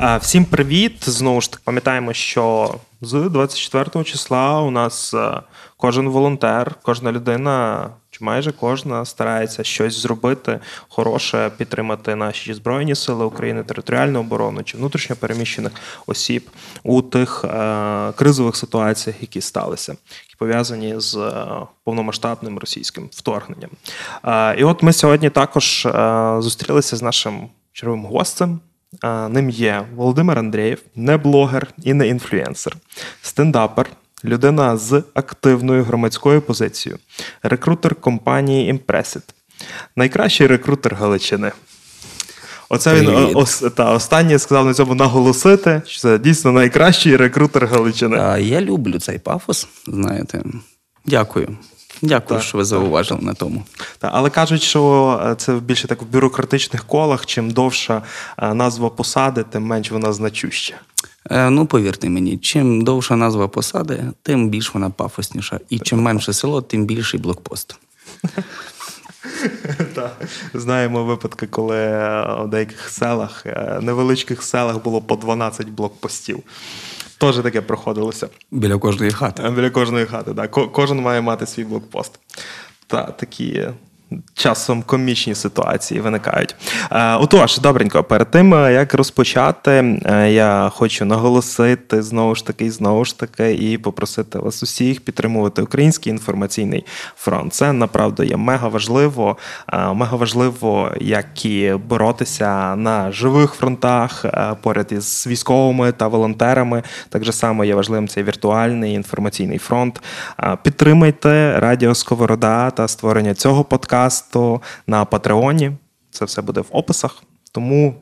Всім 0.00 0.44
привіт! 0.44 1.08
Знову 1.08 1.40
ж 1.40 1.50
таки 1.50 1.62
пам'ятаємо, 1.64 2.12
що 2.12 2.74
з 3.00 3.12
24 3.12 4.04
числа 4.04 4.60
у 4.60 4.70
нас 4.70 5.14
е, 5.14 5.40
кожен 5.76 6.08
волонтер, 6.08 6.74
кожна 6.82 7.12
людина, 7.12 7.88
чи 8.10 8.24
майже 8.24 8.52
кожна 8.52 9.04
старається 9.04 9.64
щось 9.64 9.94
зробити, 9.94 10.60
хороше, 10.88 11.50
підтримати 11.56 12.14
наші 12.14 12.54
збройні 12.54 12.94
сили 12.94 13.24
України, 13.24 13.62
територіальну 13.62 14.20
оборону 14.20 14.62
чи 14.62 14.76
внутрішньо 14.76 15.16
переміщених 15.16 15.72
осіб 16.06 16.50
у 16.82 17.02
тих 17.02 17.44
е, 17.44 18.12
кризових 18.12 18.56
ситуаціях, 18.56 19.22
які 19.22 19.40
сталися, 19.40 19.92
які 19.92 20.36
пов'язані 20.38 20.94
з 21.00 21.16
е, 21.16 21.46
повномасштабним 21.84 22.58
російським 22.58 23.08
вторгненням. 23.12 23.70
Е, 24.24 24.60
і 24.60 24.64
от 24.64 24.82
ми 24.82 24.92
сьогодні 24.92 25.30
також 25.30 25.86
е, 25.86 26.36
зустрілися 26.38 26.96
з 26.96 27.02
нашим 27.02 27.48
черговим 27.72 28.04
гостем. 28.04 28.60
Ним 29.28 29.50
є 29.50 29.86
Володимир 29.94 30.38
Андрієв, 30.38 30.78
не 30.96 31.16
блогер 31.16 31.68
і 31.82 31.94
не 31.94 32.08
інфлюенсер, 32.08 32.76
стендапер, 33.22 33.86
людина 34.24 34.76
з 34.76 35.02
активною 35.14 35.84
громадською 35.84 36.42
позицією, 36.42 36.98
рекрутер 37.42 37.94
компанії 37.94 38.72
Impressed, 38.72 39.22
найкращий 39.96 40.46
рекрутер 40.46 40.94
Галичини. 40.94 41.52
Оце 42.68 43.00
він 43.00 43.36
ос, 43.36 43.64
та, 43.76 43.92
останнє 43.92 44.38
сказав 44.38 44.66
на 44.66 44.74
цьому 44.74 44.94
наголосити, 44.94 45.82
що 45.86 46.00
це 46.00 46.18
дійсно 46.18 46.52
найкращий 46.52 47.16
рекрутер 47.16 47.66
Галичини. 47.66 48.18
А, 48.18 48.38
Я 48.38 48.60
люблю 48.60 48.98
цей 48.98 49.18
пафос, 49.18 49.68
знаєте. 49.86 50.42
Дякую. 51.06 51.56
Дякую, 52.02 52.40
так, 52.40 52.48
що 52.48 52.58
ви 52.58 52.64
зауважили 52.64 53.20
так. 53.20 53.28
на 53.28 53.34
тому. 53.34 53.64
Так, 53.98 54.10
але 54.14 54.30
кажуть, 54.30 54.62
що 54.62 55.20
е, 55.26 55.34
це 55.34 55.54
більше 55.54 55.88
так 55.88 56.02
в 56.02 56.04
бюрократичних 56.04 56.84
колах. 56.84 57.26
Чим 57.26 57.50
довша 57.50 58.02
е, 58.38 58.54
назва 58.54 58.90
посади, 58.90 59.44
тим 59.50 59.62
менш 59.62 59.90
вона 59.90 60.12
значуща. 60.12 60.74
Е, 61.30 61.50
ну, 61.50 61.66
повірте 61.66 62.08
мені, 62.08 62.38
чим 62.38 62.84
довша 62.84 63.16
назва 63.16 63.48
посади, 63.48 64.04
тим 64.22 64.48
більш 64.48 64.74
вона 64.74 64.90
пафосніша. 64.90 65.60
І 65.70 65.78
чим 65.78 66.02
менше 66.02 66.32
село, 66.32 66.62
тим 66.62 66.84
більший 66.84 67.20
блокпост. 67.20 67.76
Так. 69.94 70.16
Знаємо 70.54 71.04
випадки, 71.04 71.46
коли 71.46 71.76
у 72.44 72.46
деяких 72.46 72.88
селах, 72.88 73.46
невеличких 73.80 74.42
селах 74.42 74.82
було 74.82 75.00
по 75.00 75.16
12 75.16 75.68
блокпостів. 75.68 76.42
Теж 77.18 77.36
таке 77.36 77.60
проходилося. 77.60 78.28
Біля 78.50 78.78
кожної 78.78 79.10
хати. 79.12 79.50
Біля 79.50 79.70
кожної 79.70 80.06
хати, 80.06 80.34
так. 80.34 80.50
Кожен 80.50 81.00
має 81.00 81.20
мати 81.20 81.46
свій 81.46 81.64
блокпост. 81.64 82.12
Та 82.86 83.02
такі 83.04 83.68
часом 84.34 84.82
комічні 84.82 85.34
ситуації 85.34 86.00
виникають. 86.00 86.56
Е, 86.92 87.14
отож, 87.14 87.58
добренько, 87.58 88.04
перед 88.04 88.30
тим 88.30 88.54
е, 88.54 88.72
як 88.72 88.94
розпочати, 88.94 90.00
е, 90.04 90.32
я 90.32 90.70
хочу 90.74 91.04
наголосити 91.04 92.02
знову 92.02 92.34
ж 92.34 92.46
таки, 92.46 92.70
знову 92.70 93.04
ж 93.04 93.18
таки, 93.18 93.54
і 93.54 93.78
попросити 93.78 94.38
вас 94.38 94.62
усіх 94.62 95.00
підтримувати 95.00 95.62
український 95.62 96.12
інформаційний 96.12 96.84
фронт. 97.16 97.54
Це 97.54 97.72
направду 97.72 98.22
є 98.22 98.36
мега 98.36 98.68
важливо, 98.68 99.36
мега 99.72 100.16
важливо, 100.16 100.90
як 101.00 101.44
і 101.44 101.74
боротися 101.88 102.76
на 102.76 103.12
живих 103.12 103.52
фронтах 103.52 104.24
поряд 104.62 104.86
із 104.90 105.26
військовими 105.26 105.92
та 105.92 106.08
волонтерами. 106.08 106.82
Так 107.08 107.24
же 107.24 107.32
само 107.32 107.64
є 107.64 107.74
важливим 107.74 108.08
цей 108.08 108.24
віртуальний 108.24 108.94
інформаційний 108.94 109.58
фронт. 109.58 110.02
Підтримайте 110.62 111.60
Радіо 111.60 111.94
Сковорода 111.94 112.70
та 112.70 112.88
створення 112.88 113.34
цього 113.34 113.64
подкасту 113.64 113.95
подкасту 113.96 114.62
на 114.86 115.04
Патреоні. 115.04 115.72
Це 116.10 116.24
все 116.24 116.42
буде 116.42 116.60
в 116.60 116.66
описах. 116.70 117.22
Тому 117.52 117.94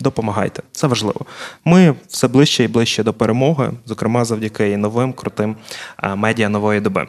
допомагайте. 0.00 0.62
Це 0.72 0.86
важливо. 0.86 1.20
Ми 1.64 1.94
все 2.08 2.28
ближче 2.28 2.64
і 2.64 2.68
ближче 2.68 3.02
до 3.02 3.12
перемоги, 3.12 3.70
зокрема, 3.86 4.24
завдяки 4.24 4.76
новим 4.76 5.12
крутим 5.12 5.56
е, 6.02 6.14
медіа 6.14 6.48
нової 6.48 6.80
доби. 6.80 7.06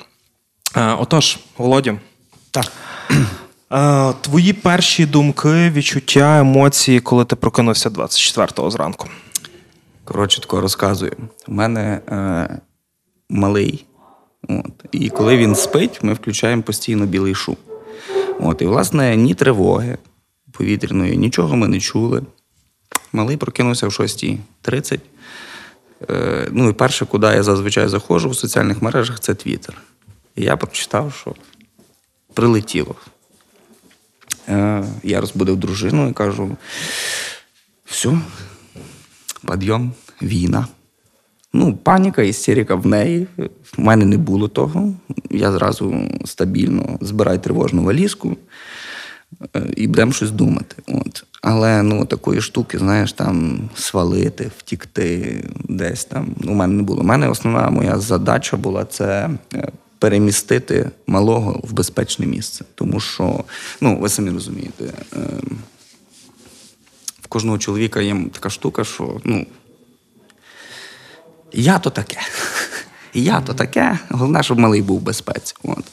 Е, 0.75 0.93
отож, 0.93 1.39
Володя. 1.57 1.97
Так. 2.51 2.71
Е, 3.71 4.13
твої 4.21 4.53
перші 4.53 5.05
думки, 5.05 5.69
відчуття, 5.69 6.39
емоції, 6.39 6.99
коли 6.99 7.25
ти 7.25 7.35
прокинувся 7.35 7.89
24-го 7.89 8.71
зранку. 8.71 9.07
Коротше, 10.03 10.41
тако 10.41 10.61
розказую. 10.61 11.13
У 11.47 11.53
мене 11.53 12.01
е, 12.09 12.59
малий. 13.29 13.85
От. 14.49 14.85
І 14.91 15.09
коли 15.09 15.37
він 15.37 15.55
спить, 15.55 15.99
ми 16.03 16.13
включаємо 16.13 16.61
постійно 16.61 17.05
білий 17.05 17.35
шум. 17.35 17.57
От, 18.39 18.61
І, 18.61 18.65
власне, 18.65 19.15
ні 19.15 19.33
тривоги 19.33 19.97
повітряної, 20.51 21.17
нічого 21.17 21.55
ми 21.55 21.67
не 21.67 21.79
чули. 21.79 22.23
Малий 23.13 23.37
прокинувся 23.37 23.87
в 23.87 23.89
6.30. 23.89 24.99
Е, 26.09 26.47
ну 26.51 26.69
і 26.69 26.73
перше, 26.73 27.05
куди 27.05 27.27
я 27.27 27.43
зазвичай 27.43 27.87
заходжу 27.87 28.29
в 28.29 28.35
соціальних 28.35 28.81
мережах, 28.81 29.19
це 29.19 29.35
Твіттер. 29.35 29.81
І 30.35 30.43
я 30.43 30.57
прочитав, 30.57 31.13
що 31.13 31.35
прилетіло. 32.33 32.95
Е, 34.47 34.83
я 35.03 35.21
розбудив 35.21 35.57
дружину 35.57 36.09
і 36.09 36.13
кажу: 36.13 36.57
все, 37.85 38.19
підйом, 39.47 39.93
війна. 40.21 40.67
Ну, 41.53 41.77
паніка, 41.77 42.21
істерика 42.21 42.75
в 42.75 42.85
неї. 42.85 43.27
В 43.77 43.81
мене 43.81 44.05
не 44.05 44.17
було 44.17 44.47
того. 44.47 44.93
Я 45.29 45.51
зразу 45.51 45.95
стабільно 46.25 46.97
збираю 47.01 47.39
тривожну 47.39 47.83
валізку 47.83 48.37
е, 49.55 49.61
і 49.77 49.87
будемо 49.87 50.11
щось 50.11 50.31
думати. 50.31 50.75
От. 50.87 51.23
Але 51.41 51.83
ну, 51.83 52.05
такої 52.05 52.41
штуки, 52.41 52.77
знаєш, 52.79 53.13
там 53.13 53.69
свалити, 53.75 54.51
втікти 54.57 55.43
десь 55.63 56.05
там. 56.05 56.35
У 56.47 56.53
мене 56.53 56.73
не 56.73 56.83
було. 56.83 57.01
У 57.01 57.05
мене 57.05 57.29
основна 57.29 57.69
моя 57.69 57.99
задача 57.99 58.57
була 58.57 58.85
це 58.85 59.29
е, 59.53 59.71
перемістити 59.99 60.91
малого 61.07 61.59
в 61.63 61.73
безпечне 61.73 62.25
місце. 62.25 62.65
Тому 62.75 62.99
що, 62.99 63.43
ну, 63.81 63.99
ви 63.99 64.09
самі 64.09 64.29
розумієте, 64.29 64.85
ем, 65.15 65.57
в 67.21 67.27
кожного 67.27 67.57
чоловіка 67.57 68.01
є 68.01 68.17
така 68.31 68.49
штука, 68.49 68.83
що 68.83 69.21
ну, 69.23 69.45
я 71.53 71.79
то 71.79 71.89
таке. 71.89 72.19
Я 73.13 73.41
то 73.41 73.53
таке, 73.53 73.99
головне, 74.09 74.43
щоб 74.43 74.59
малий 74.59 74.81
був 74.81 74.99
в 74.99 75.01
безпеці. 75.01 75.55
От. 75.63 75.85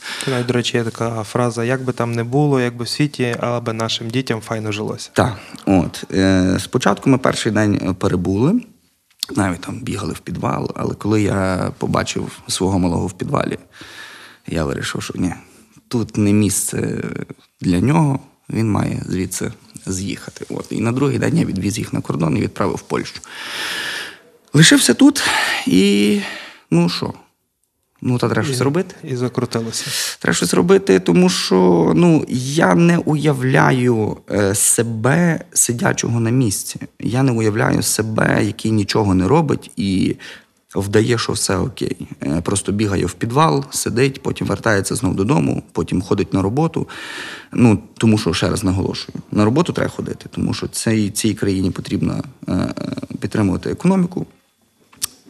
До 0.46 0.52
речі, 0.52 0.76
є 0.76 0.84
така 0.84 1.22
фраза: 1.22 1.64
як 1.64 1.82
би 1.82 1.92
там 1.92 2.12
не 2.12 2.24
було, 2.24 2.60
як 2.60 2.76
би 2.76 2.84
в 2.84 2.88
світі, 2.88 3.36
аби 3.40 3.72
нашим 3.72 4.10
дітям 4.10 4.40
файно 4.40 4.72
жилося. 4.72 5.10
Так, 5.12 5.36
от. 5.66 6.04
Е, 6.14 6.58
спочатку 6.60 7.10
ми 7.10 7.18
перший 7.18 7.52
день 7.52 7.94
перебули, 7.98 8.60
навіть 9.36 9.60
там 9.60 9.80
бігали 9.80 10.12
в 10.12 10.18
підвал, 10.18 10.70
але 10.74 10.94
коли 10.94 11.22
я 11.22 11.72
побачив 11.78 12.40
свого 12.48 12.78
малого 12.78 13.06
в 13.06 13.12
підвалі, 13.12 13.58
я 14.46 14.64
вирішив, 14.64 15.02
що 15.02 15.14
ні, 15.16 15.34
тут 15.88 16.16
не 16.16 16.32
місце 16.32 17.04
для 17.60 17.80
нього, 17.80 18.20
він 18.50 18.70
має 18.70 19.02
звідси 19.06 19.52
з'їхати. 19.86 20.46
От. 20.50 20.66
І 20.70 20.80
на 20.80 20.92
другий 20.92 21.18
день 21.18 21.38
я 21.38 21.44
відвіз 21.44 21.78
їх 21.78 21.92
на 21.92 22.00
кордон 22.00 22.36
і 22.36 22.40
відправив 22.40 22.76
в 22.76 22.82
Польщу. 22.82 23.20
Лишився 24.56 24.94
тут 24.94 25.22
і 25.66 26.20
ну 26.70 26.88
що? 26.88 27.12
Ну, 28.02 28.18
та 28.18 28.28
треба 28.28 28.46
щось 28.46 28.60
робити. 28.60 28.94
І 29.04 29.16
закрутилося. 29.16 29.84
Треба 30.18 30.34
щось 30.34 30.54
робити, 30.54 31.00
тому 31.00 31.28
що 31.28 31.92
ну, 31.96 32.24
я 32.28 32.74
не 32.74 32.98
уявляю 32.98 34.16
е, 34.30 34.54
себе 34.54 35.40
сидячого 35.52 36.20
на 36.20 36.30
місці. 36.30 36.80
Я 37.00 37.22
не 37.22 37.32
уявляю 37.32 37.82
себе, 37.82 38.44
який 38.44 38.70
нічого 38.70 39.14
не 39.14 39.28
робить 39.28 39.70
і 39.76 40.16
вдає, 40.74 41.18
що 41.18 41.32
все 41.32 41.56
окей. 41.56 42.08
Е, 42.22 42.40
просто 42.40 42.72
бігає 42.72 43.06
в 43.06 43.12
підвал, 43.12 43.64
сидить, 43.70 44.22
потім 44.22 44.46
вертається 44.46 44.94
знов 44.94 45.14
додому, 45.14 45.62
потім 45.72 46.02
ходить 46.02 46.34
на 46.34 46.42
роботу. 46.42 46.88
Ну, 47.52 47.82
Тому 47.98 48.18
що, 48.18 48.34
ще 48.34 48.48
раз 48.48 48.64
наголошую, 48.64 49.18
на 49.30 49.44
роботу 49.44 49.72
треба 49.72 49.90
ходити, 49.90 50.26
тому 50.30 50.54
що 50.54 50.68
цій, 50.68 51.10
цій 51.10 51.34
країні 51.34 51.70
потрібно 51.70 52.24
е, 52.48 52.74
підтримувати 53.20 53.70
економіку 53.70 54.26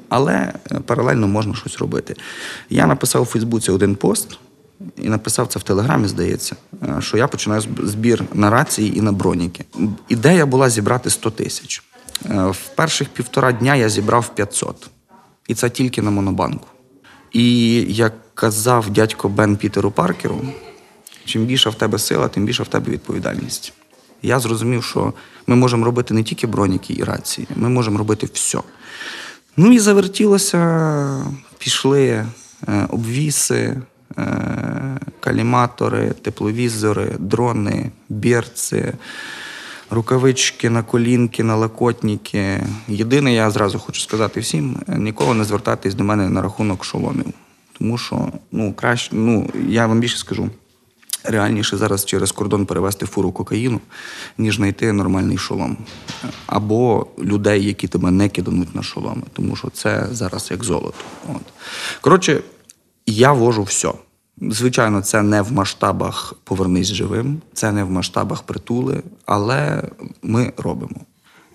але 0.08 0.52
е, 0.72 0.80
паралельно 0.80 1.28
можна 1.28 1.54
щось 1.54 1.78
робити. 1.78 2.16
Я 2.70 2.86
написав 2.86 3.22
у 3.22 3.24
Фейсбуці 3.24 3.70
один 3.70 3.94
пост 3.94 4.38
і 4.96 5.08
написав 5.08 5.46
це 5.46 5.58
в 5.58 5.62
Телеграмі, 5.62 6.08
здається, 6.08 6.56
е, 6.82 6.96
що 7.00 7.16
я 7.16 7.28
починаю 7.28 7.62
збір 7.82 8.24
на 8.32 8.50
рації 8.50 8.98
і 8.98 9.00
на 9.00 9.12
броніки. 9.12 9.64
Ідея 10.08 10.46
була 10.46 10.70
зібрати 10.70 11.10
100 11.10 11.30
тисяч. 11.30 11.82
Е, 12.30 12.46
в 12.46 12.58
перших 12.74 13.08
півтора 13.08 13.52
дня 13.52 13.76
я 13.76 13.88
зібрав 13.88 14.34
500. 14.34 14.90
І 15.48 15.54
це 15.54 15.70
тільки 15.70 16.02
на 16.02 16.10
монобанку. 16.10 16.68
І 17.32 17.74
як 17.94 18.34
казав 18.34 18.90
дядько 18.90 19.28
Бен 19.28 19.56
Пітеру 19.56 19.90
Паркеру, 19.90 20.40
чим 21.24 21.44
більша 21.44 21.70
в 21.70 21.74
тебе 21.74 21.98
сила, 21.98 22.28
тим 22.28 22.44
більша 22.44 22.62
в 22.62 22.68
тебе 22.68 22.92
відповідальність. 22.92 23.72
Я 24.22 24.40
зрозумів, 24.40 24.84
що 24.84 25.12
ми 25.46 25.56
можемо 25.56 25.84
робити 25.84 26.14
не 26.14 26.22
тільки 26.22 26.46
броніки 26.46 26.94
і 26.98 27.04
рації, 27.04 27.48
ми 27.56 27.68
можемо 27.68 27.98
робити 27.98 28.28
все. 28.32 28.58
Ну 29.56 29.72
і 29.72 29.78
завертілося, 29.78 31.24
пішли 31.58 32.06
е, 32.08 32.26
обвіси, 32.88 33.76
е, 34.18 34.98
каліматори, 35.20 36.10
тепловізори, 36.22 37.12
дрони, 37.18 37.90
берці, 38.08 38.84
рукавички 39.90 40.70
на 40.70 40.82
колінки, 40.82 41.42
на 41.44 41.56
лакотники. 41.56 42.62
Єдине, 42.88 43.34
я 43.34 43.50
зразу 43.50 43.78
хочу 43.78 44.00
сказати 44.00 44.40
всім: 44.40 44.78
ніколи 44.88 45.34
не 45.34 45.44
звертайтесь 45.44 45.94
до 45.94 46.04
мене 46.04 46.28
на 46.28 46.42
рахунок 46.42 46.84
шоломів. 46.84 47.26
Тому 47.78 47.98
що 47.98 48.32
ну, 48.52 48.72
краще, 48.72 49.10
ну, 49.16 49.50
я 49.68 49.86
вам 49.86 50.00
більше 50.00 50.18
скажу. 50.18 50.50
Реальніше 51.28 51.76
зараз 51.76 52.04
через 52.04 52.32
кордон 52.32 52.66
перевезти 52.66 53.06
фуру 53.06 53.32
кокаїну, 53.32 53.80
ніж 54.38 54.56
знайти 54.56 54.92
нормальний 54.92 55.38
шолом. 55.38 55.76
Або 56.46 57.06
людей, 57.18 57.64
які 57.64 57.88
тебе 57.88 58.10
не 58.10 58.28
кидануть 58.28 58.74
на 58.74 58.82
шоломи, 58.82 59.22
тому 59.32 59.56
що 59.56 59.70
це 59.70 60.06
зараз 60.12 60.48
як 60.50 60.64
золото. 60.64 60.98
От. 61.28 61.42
Коротше, 62.00 62.40
я 63.06 63.32
вожу 63.32 63.62
все. 63.62 63.92
Звичайно, 64.40 65.02
це 65.02 65.22
не 65.22 65.42
в 65.42 65.52
масштабах 65.52 66.34
повернись 66.44 66.86
живим, 66.86 67.42
це 67.52 67.72
не 67.72 67.84
в 67.84 67.90
масштабах 67.90 68.42
притули, 68.42 69.02
але 69.26 69.82
ми 70.22 70.52
робимо. 70.56 71.00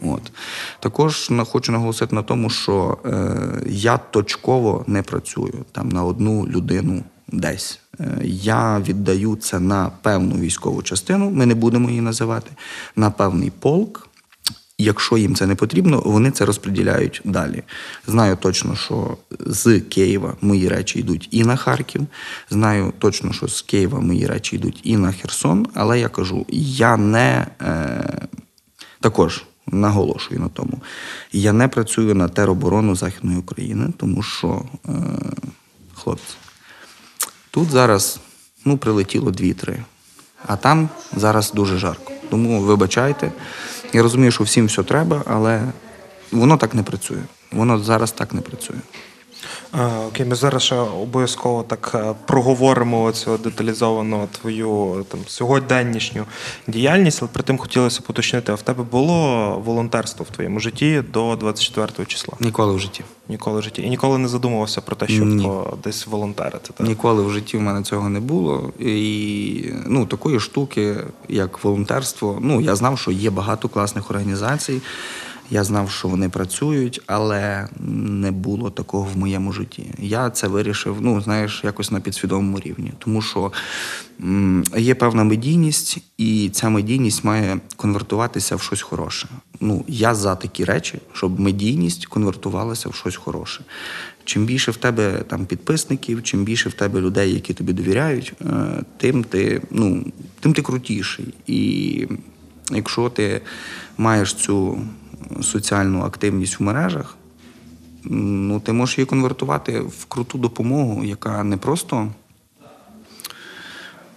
От. 0.02 0.32
Також 0.80 1.32
хочу 1.46 1.72
наголосити 1.72 2.16
на 2.16 2.24
тому, 2.24 2.50
що 2.50 2.98
е, 3.06 3.36
я 3.68 3.98
точково 3.98 4.84
не 4.88 5.04
працюю 5.04 5.66
там 5.72 5.90
на 5.90 6.04
одну 6.04 6.48
людину 6.48 7.04
десь. 7.32 7.80
Е, 8.00 8.18
я 8.24 8.80
віддаю 8.80 9.36
це 9.36 9.60
на 9.60 9.92
певну 10.02 10.36
військову 10.36 10.84
частину, 10.84 11.30
ми 11.30 11.46
не 11.46 11.56
будемо 11.56 11.90
її 11.90 12.02
називати, 12.02 12.52
на 12.96 13.12
певний 13.12 13.52
полк. 13.60 14.08
Якщо 14.78 15.18
їм 15.18 15.36
це 15.36 15.48
не 15.48 15.56
потрібно, 15.56 16.02
вони 16.06 16.32
це 16.32 16.46
розподіляють 16.46 17.22
далі. 17.26 17.64
Знаю 18.08 18.36
точно, 18.36 18.76
що 18.76 19.18
з 19.40 19.80
Києва 19.80 20.36
мої 20.42 20.70
речі 20.70 21.00
йдуть 21.00 21.28
і 21.32 21.44
на 21.44 21.56
Харків. 21.56 22.02
Знаю 22.50 22.94
точно, 23.00 23.34
що 23.34 23.48
з 23.48 23.62
Києва 23.62 24.00
мої 24.00 24.28
речі 24.28 24.56
йдуть 24.56 24.80
і 24.84 24.98
на 24.98 25.12
Херсон. 25.12 25.68
Але 25.74 26.00
я 26.00 26.10
кажу, 26.10 26.46
я 26.50 26.98
не 26.98 27.48
е, 27.62 28.28
також 29.00 29.46
наголошую 29.68 30.40
на 30.40 30.48
тому, 30.48 30.82
я 31.32 31.54
не 31.54 31.68
працюю 31.68 32.16
на 32.16 32.28
тероборону 32.28 32.96
Західної 32.96 33.38
України, 33.38 33.90
тому 33.98 34.24
що, 34.24 34.62
е, 34.86 34.92
хлопці, 35.94 36.36
тут 37.52 37.70
зараз 37.70 38.20
ну, 38.66 38.78
прилетіло 38.78 39.32
дві-три, 39.32 39.84
а 40.46 40.56
там 40.56 40.90
зараз 41.16 41.52
дуже 41.52 41.78
жарко. 41.78 42.12
Тому 42.30 42.62
вибачайте. 42.62 43.32
Я 43.94 44.04
розумію, 44.04 44.32
що 44.32 44.44
всім 44.44 44.66
все 44.66 44.84
треба, 44.84 45.24
але 45.26 45.62
воно 46.32 46.58
так 46.58 46.74
не 46.74 46.84
працює. 46.84 47.24
Воно 47.52 47.80
зараз 47.80 48.12
так 48.12 48.34
не 48.34 48.42
працює. 48.42 48.78
Окей, 50.08 50.26
ми 50.26 50.36
зараз 50.36 50.64
ще 50.64 50.76
обов'язково 50.76 51.64
так 51.64 51.92
е, 51.96 52.14
проговоримо 52.26 53.04
оцю 53.04 53.38
деталізовану 53.38 54.28
твою 54.32 55.06
там 55.10 55.20
сьогоденнішню 55.28 56.26
діяльність, 56.68 57.20
але 57.22 57.30
при 57.34 57.44
тим 57.44 57.58
хотілося 57.58 58.02
поточнити, 58.02 58.52
а 58.52 58.56
в 58.56 58.62
тебе 58.62 58.84
було 58.84 59.56
волонтерство 59.66 60.26
в 60.30 60.36
твоєму 60.36 60.60
житті 60.60 61.04
до 61.14 61.36
24 61.36 62.06
числа? 62.06 62.34
Ніколи 62.40 62.74
в 62.74 62.80
житті. 62.80 63.04
Ніколи 63.30 63.60
в 63.60 63.64
житті. 63.64 63.82
І 63.82 63.90
ніколи 63.90 64.18
не 64.18 64.28
задумувався 64.28 64.82
про 64.82 64.96
те, 64.96 65.08
щоб 65.08 65.28
Ні. 65.28 65.50
десь 65.84 66.08
волонтерити. 66.08 66.70
Так? 66.78 66.88
Ніколи 66.88 67.24
в 67.24 67.32
житті 67.32 67.58
в 67.58 67.62
мене 67.62 67.82
цього 67.84 68.10
не 68.10 68.20
було. 68.20 68.72
І 68.80 69.74
ну, 69.88 70.06
такої 70.06 70.40
штуки, 70.40 70.96
як 71.30 71.64
волонтерство, 71.64 72.38
ну 72.42 72.62
я 72.62 72.76
знав, 72.76 73.00
що 73.00 73.12
є 73.12 73.30
багато 73.30 73.70
класних 73.70 74.12
організацій. 74.12 74.82
Я 75.54 75.64
знав, 75.64 75.92
що 75.92 76.08
вони 76.08 76.30
працюють, 76.30 77.02
але 77.08 77.68
не 77.80 78.32
було 78.32 78.70
такого 78.70 79.04
в 79.14 79.18
моєму 79.18 79.52
житті. 79.52 79.86
Я 80.00 80.30
це 80.30 80.48
вирішив, 80.48 80.98
ну 81.02 81.22
знаєш, 81.22 81.62
якось 81.64 81.92
на 81.92 82.00
підсвідомому 82.00 82.60
рівні, 82.60 82.92
тому 83.00 83.22
що 83.22 83.52
є 84.78 84.96
певна 84.96 85.24
медійність, 85.24 85.98
і 86.18 86.50
ця 86.50 86.70
медійність 86.70 87.24
має 87.24 87.60
конвертуватися 87.76 88.56
в 88.56 88.62
щось 88.62 88.82
хороше. 88.82 89.28
Ну 89.60 89.86
я 89.88 90.16
за 90.16 90.36
такі 90.36 90.66
речі, 90.66 91.00
щоб 91.14 91.40
медійність 91.40 92.06
конвертувалася 92.06 92.90
в 92.90 92.96
щось 92.96 93.16
хороше. 93.16 93.64
Чим 94.24 94.46
більше 94.46 94.72
в 94.72 94.78
тебе 94.78 95.24
там 95.28 95.46
підписників, 95.46 96.24
чим 96.24 96.44
більше 96.44 96.70
в 96.70 96.74
тебе 96.74 97.02
людей, 97.02 97.34
які 97.34 97.54
тобі 97.54 97.74
довіряють, 97.74 98.34
е, 98.42 98.46
тим 98.98 99.24
ти 99.24 99.62
ну 99.72 100.06
тим 100.40 100.54
ти 100.54 100.62
крутіший. 100.62 101.34
І 101.48 102.08
якщо 102.72 103.10
ти 103.10 103.42
маєш 103.98 104.34
цю 104.34 104.82
соціальну 105.42 106.02
активність 106.02 106.60
в 106.60 106.64
мережах, 106.64 107.16
ну, 108.04 108.60
ти 108.60 108.74
можеш 108.74 108.98
її 108.98 109.06
конвертувати 109.06 109.80
в 109.80 110.06
круту 110.06 110.38
допомогу, 110.38 111.04
яка 111.04 111.44
не 111.44 111.58
просто 111.58 112.12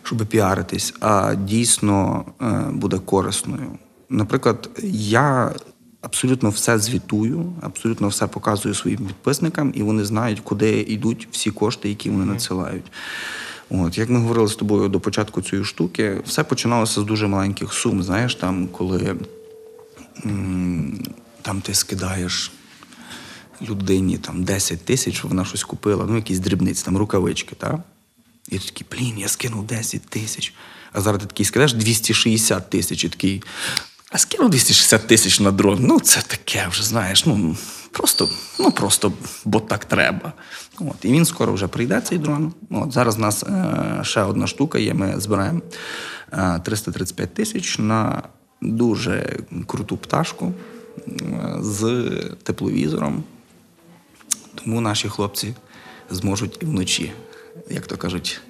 щоб 0.05 0.27
піаритись, 0.27 0.95
а 1.01 1.35
дійсно 1.35 2.25
е, 2.43 2.45
буде 2.73 2.99
корисною. 2.99 3.71
Наприклад, 4.11 4.71
я 4.93 5.55
абсолютно 6.01 6.51
все 6.51 6.79
звітую, 6.79 7.53
абсолютно 7.61 8.09
все 8.09 8.27
показую 8.27 8.75
своїм 8.75 8.99
підписникам, 8.99 9.73
і 9.75 9.83
вони 9.83 10.05
знають, 10.05 10.41
куди 10.41 10.81
йдуть 10.81 11.29
всі 11.31 11.51
кошти, 11.51 11.89
які 11.89 12.11
вони 12.11 12.25
надсилають. 12.25 12.93
От, 13.71 13.99
Як 13.99 14.11
ми 14.11 14.19
говорили 14.19 14.49
з 14.49 14.57
тобою 14.57 14.89
до 14.89 15.01
початку 15.01 15.43
цієї 15.43 15.65
штуки, 15.65 16.21
все 16.27 16.45
починалося 16.45 17.01
з 17.01 17.05
дуже 17.05 17.27
маленьких 17.27 17.73
сум. 17.73 18.03
Знаєш, 18.03 18.35
там, 18.35 18.69
коли 18.69 19.17
там 21.43 21.61
ти 21.63 21.75
скидаєш 21.75 22.53
людині 23.63 24.19
там 24.19 24.45
10 24.45 24.85
тисяч, 24.85 25.25
вона 25.25 25.45
щось 25.45 25.65
купила, 25.65 26.07
ну 26.09 26.17
якісь 26.17 26.39
дрібниці, 26.39 26.85
там 26.85 26.97
рукавички, 26.97 27.55
так? 27.55 27.81
І 28.49 28.59
ти 28.59 28.65
такий, 28.65 28.87
блін, 28.91 29.19
я 29.19 29.29
скинув 29.29 29.67
10 29.67 30.03
тисяч. 30.03 30.55
А 30.93 31.01
зараз 31.01 31.21
ти 31.21 31.27
такий 31.27 31.47
скидаєш 31.47 31.73
260 31.73 32.71
тисяч 32.71 33.05
і 33.05 33.09
такий. 33.09 33.43
А 34.11 34.19
скинув 34.19 34.51
260 34.51 35.07
тисяч 35.07 35.41
на 35.41 35.51
дрон. 35.51 35.79
Ну, 35.81 36.01
це 36.01 36.23
таке 36.27 36.67
вже, 36.71 36.85
знаєш, 36.85 37.27
ну 37.27 37.57
просто, 37.93 38.29
ну 38.61 38.73
просто, 38.73 39.13
бо 39.45 39.61
так 39.61 39.85
треба. 39.85 40.33
От, 40.79 40.97
І 41.03 41.13
він 41.13 41.25
скоро 41.25 41.53
вже 41.53 41.67
прийде, 41.67 42.01
цей 42.01 42.19
дрон. 42.19 42.53
От, 42.71 42.93
Зараз 42.93 43.17
у 43.17 43.21
нас 43.21 43.43
е, 43.43 44.01
ще 44.03 44.23
одна 44.23 44.47
штука 44.47 44.79
є. 44.79 44.95
Ми 44.95 45.21
збираємо 45.21 45.61
е, 46.33 46.61
335 46.65 47.35
тисяч 47.35 47.79
на 47.79 48.23
дуже 48.61 49.39
круту 49.67 49.97
пташку 49.97 50.53
з 51.61 52.11
тепловізором. 52.43 53.25
Тому 54.55 54.81
наші 54.81 55.09
хлопці 55.09 55.55
зможуть 56.11 56.59
і 56.63 56.65
вночі, 56.65 57.13
як 57.71 57.87
то 57.87 57.97
кажуть, 57.97 58.41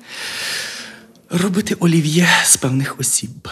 робити 1.31 1.77
олів'є 1.81 2.29
з 2.45 2.57
певних 2.57 3.01
осіб. 3.01 3.49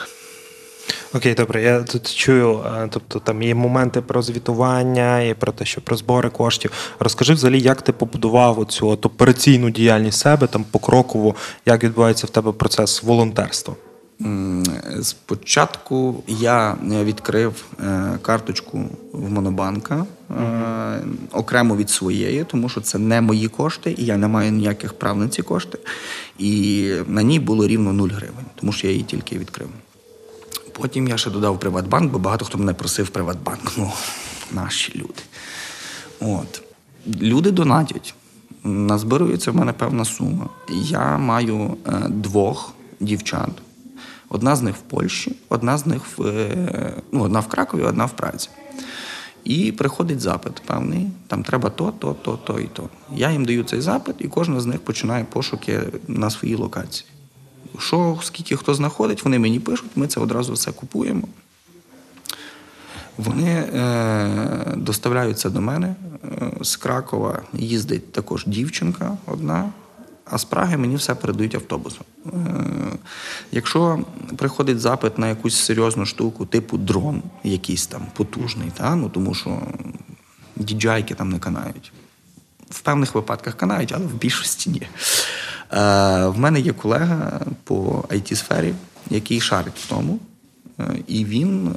Окей, 1.15 1.35
добре, 1.35 1.63
я 1.63 1.83
тут 1.83 2.15
чую, 2.15 2.65
тобто 2.91 3.19
там 3.19 3.43
є 3.43 3.55
моменти 3.55 4.01
про 4.01 4.23
звітування 4.23 5.21
і 5.21 5.35
про 5.35 5.53
те, 5.53 5.65
що 5.65 5.81
про 5.81 5.97
збори 5.97 6.31
коштів. 6.31 6.73
Розкажи 6.99 7.35
взагалі, 7.35 7.61
як 7.61 7.83
ти 7.83 7.93
побудував 7.93 8.67
цю 8.67 8.89
операційну 8.89 9.71
діяльність 9.71 10.19
себе 10.19 10.47
там 10.47 10.65
покроково, 10.65 11.35
як 11.67 11.85
відбувається 11.85 12.27
в 12.27 12.31
тебе 12.31 12.53
процес 12.53 13.03
волонтерства? 13.03 13.75
Спочатку 15.03 16.23
я 16.29 16.77
відкрив 16.83 17.65
е, 17.81 18.19
карточку 18.23 18.85
в 19.13 19.31
Монобанка 19.31 20.07
mm 20.31 20.73
окремо 21.33 21.77
від 21.77 21.91
своєї, 21.91 22.45
тому 22.45 22.69
що 22.69 22.81
це 22.81 22.99
не 22.99 23.21
мої 23.21 23.49
кошти, 23.49 23.95
і 23.99 24.05
я 24.05 24.17
не 24.17 24.29
маю 24.29 24.53
ніяких 24.53 24.93
прав 24.93 25.19
на 25.19 25.29
ці 25.29 25.43
кошти. 25.43 25.79
І 26.39 26.95
на 27.07 27.23
ній 27.23 27.39
було 27.39 27.67
рівно 27.67 27.93
0 27.93 28.09
гривень, 28.09 28.45
тому 28.55 28.73
що 28.73 28.87
я 28.87 28.93
її 28.93 29.05
тільки 29.05 29.39
відкрив. 29.39 29.69
Потім 30.73 31.09
я 31.09 31.17
ще 31.17 31.31
додав 31.31 31.61
Приватбанк, 31.61 32.13
бо 32.13 32.19
багато 32.19 32.45
хто 32.45 32.59
мене 32.59 32.75
просив 32.75 33.09
Приватбанк. 33.09 33.73
Ну, 33.79 33.93
наші 34.53 34.93
люди. 34.99 35.23
От. 36.21 36.63
Люди 37.21 37.51
донатять. 37.51 38.15
Назбирується 38.65 39.51
в 39.51 39.57
мене 39.57 39.73
певна 39.73 40.05
сума. 40.05 40.49
Я 40.69 41.19
маю 41.19 41.77
е, 41.87 41.93
двох 42.09 42.75
дівчат. 43.01 43.51
Одна 44.33 44.57
з 44.57 44.63
них 44.63 44.77
в 44.77 44.81
Польщі, 44.81 45.37
одна 45.49 45.79
з 45.79 45.87
них 45.87 46.19
в 46.19 46.27
е, 46.27 46.93
ну, 47.13 47.23
одна 47.23 47.41
в 47.41 47.47
Кракові, 47.47 47.83
одна 47.83 48.05
в 48.05 48.11
Празі. 48.11 48.49
І 49.45 49.73
приходить 49.73 50.21
запит 50.21 50.63
певний, 50.67 51.11
там 51.27 51.43
треба 51.43 51.71
то, 51.71 51.93
то, 51.99 52.17
то, 52.23 52.37
то 52.37 52.61
і 52.61 52.67
то. 52.67 52.89
Я 53.15 53.31
їм 53.31 53.45
даю 53.45 53.65
цей 53.65 53.81
запит, 53.81 54.17
і 54.19 54.29
кожна 54.29 54.61
з 54.61 54.67
них 54.67 54.81
починає 54.81 55.25
пошуки 55.25 55.81
на 56.09 56.31
своїй 56.31 56.55
локації. 56.55 57.09
Що, 57.79 58.19
скільки 58.23 58.57
хто 58.57 58.75
знаходить, 58.75 59.25
вони 59.25 59.39
мені 59.39 59.61
пишуть, 59.61 59.91
ми 59.97 60.07
це 60.07 60.21
одразу 60.21 60.53
все 60.53 60.73
купуємо. 60.73 61.29
Вони 63.19 63.51
е, 63.51 64.75
доставляються 64.77 65.51
до 65.51 65.61
мене. 65.61 65.95
Е, 66.25 66.53
з 66.61 66.77
Кракова 66.77 67.43
їздить 67.53 68.13
також 68.13 68.45
дівчинка 68.47 69.17
одна, 69.27 69.73
а 70.33 70.39
з 70.39 70.45
Праги 70.45 70.77
мені 70.77 70.97
все 70.97 71.15
передають 71.15 71.55
автобусом. 71.55 72.05
Е, 72.27 72.31
якщо 73.53 74.05
приходить 74.37 74.81
запит 74.81 75.19
на 75.19 75.29
якусь 75.29 75.57
серйозну 75.57 76.07
штуку, 76.07 76.47
типу 76.47 76.79
дрон, 76.79 77.23
якийсь 77.45 77.87
там 77.87 78.07
потужний, 78.15 78.73
та? 78.77 78.97
ну, 78.97 79.09
тому 79.09 79.35
що 79.35 79.59
діджайки 80.57 81.15
там 81.15 81.31
не 81.31 81.39
канають. 81.39 81.93
В 82.71 82.81
певних 82.81 83.15
випадках 83.15 83.55
канають, 83.55 83.93
але 83.93 84.07
в 84.07 84.15
більшості 84.15 84.71
ні. 84.71 84.83
Е, 84.83 84.89
в 86.27 86.39
мене 86.39 86.61
є 86.61 86.73
колега 86.73 87.41
по 87.65 88.05
it 88.09 88.35
сфері 88.35 88.75
який 89.11 89.41
шарить 89.41 89.79
в 89.79 89.89
тому, 89.89 90.19
е, 90.81 90.85
і 91.07 91.25
він 91.25 91.75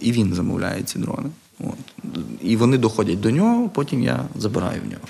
і 0.00 0.12
він 0.12 0.34
замовляє 0.34 0.82
ці 0.82 0.98
дрони. 0.98 1.30
От. 1.60 1.78
І 2.42 2.56
вони 2.56 2.78
доходять 2.78 3.20
до 3.20 3.30
нього, 3.30 3.68
потім 3.68 4.02
я 4.02 4.24
забираю 4.36 4.80
в 4.82 4.90
нього. 4.90 5.02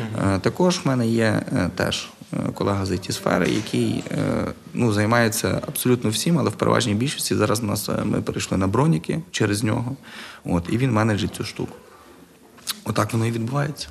Uh-huh. 0.00 0.40
Також 0.40 0.80
в 0.84 0.88
мене 0.88 1.06
є 1.06 1.42
теж 1.74 2.08
колега 2.54 2.86
з 2.86 2.90
it 2.90 3.12
сфери 3.12 3.50
який 3.50 4.04
ну, 4.74 4.92
займається 4.92 5.62
абсолютно 5.68 6.10
всім, 6.10 6.38
але 6.38 6.50
в 6.50 6.52
переважній 6.52 6.94
більшості 6.94 7.34
зараз 7.34 7.60
у 7.60 7.66
нас 7.66 7.90
ми 8.04 8.22
перейшли 8.22 8.58
на 8.58 8.66
броніки 8.66 9.20
через 9.30 9.62
нього. 9.62 9.96
От, 10.44 10.64
І 10.70 10.78
він 10.78 10.92
менеджить 10.92 11.34
цю 11.34 11.44
штуку. 11.44 11.76
Отак 12.84 13.12
воно 13.12 13.26
і 13.26 13.30
відбувається. 13.30 13.88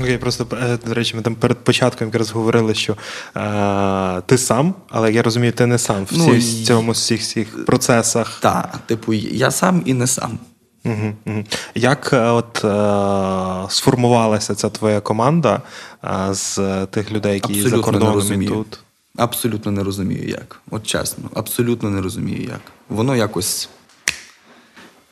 Окей, 0.00 0.18
просто 0.18 0.46
е, 0.62 0.78
до 0.86 0.94
речі, 0.94 1.16
ми 1.16 1.22
там 1.22 1.34
перед 1.34 1.58
початком 1.58 2.08
якраз 2.08 2.30
говорили, 2.30 2.74
що 2.74 2.96
е, 3.36 4.20
ти 4.26 4.38
сам, 4.38 4.74
але 4.88 5.12
я 5.12 5.22
розумію, 5.22 5.52
ти 5.52 5.66
не 5.66 5.78
сам 5.78 6.04
в 6.04 6.10
ну, 6.12 6.40
цьому 6.40 6.92
всіх 6.92 7.20
всіх 7.20 7.64
процесах. 7.64 8.38
Так, 8.40 8.78
типу, 8.86 9.12
я 9.12 9.50
сам 9.50 9.82
і 9.84 9.94
не 9.94 10.06
сам. 10.06 10.38
Угу, 10.84 11.14
угу. 11.26 11.44
Як 11.74 12.10
е, 12.12 12.28
от 12.28 12.64
е, 12.64 13.70
сформувалася 13.70 14.54
ця 14.54 14.70
твоя 14.70 15.00
команда 15.00 15.62
е, 16.04 16.34
з 16.34 16.86
тих 16.86 17.12
людей, 17.12 17.34
які 17.34 17.52
абсолютно 17.52 17.76
за 17.76 17.82
кордоном 17.82 18.42
і 18.42 18.46
тут? 18.46 18.78
Абсолютно 19.16 19.72
не 19.72 19.84
розумію, 19.84 20.28
як. 20.28 20.60
От 20.70 20.86
чесно, 20.86 21.30
абсолютно 21.34 21.90
не 21.90 22.02
розумію, 22.02 22.42
як. 22.42 22.60
Воно 22.88 23.16
якось. 23.16 23.68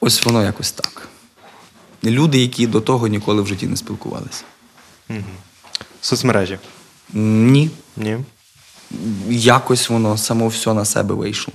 Ось 0.00 0.24
воно 0.24 0.42
якось 0.42 0.72
так. 0.72 1.08
Люди, 2.04 2.38
які 2.38 2.66
до 2.66 2.80
того 2.80 3.06
ніколи 3.08 3.42
в 3.42 3.46
житті 3.46 3.66
не 3.66 3.76
спілкувалися. 3.76 4.44
Угу. 5.10 5.18
Соцмережі? 6.00 6.58
Ні. 7.12 7.70
Ні. 7.96 8.18
Якось 9.28 9.88
воно 9.88 10.18
само 10.18 10.48
все 10.48 10.74
на 10.74 10.84
себе 10.84 11.14
вийшло. 11.14 11.54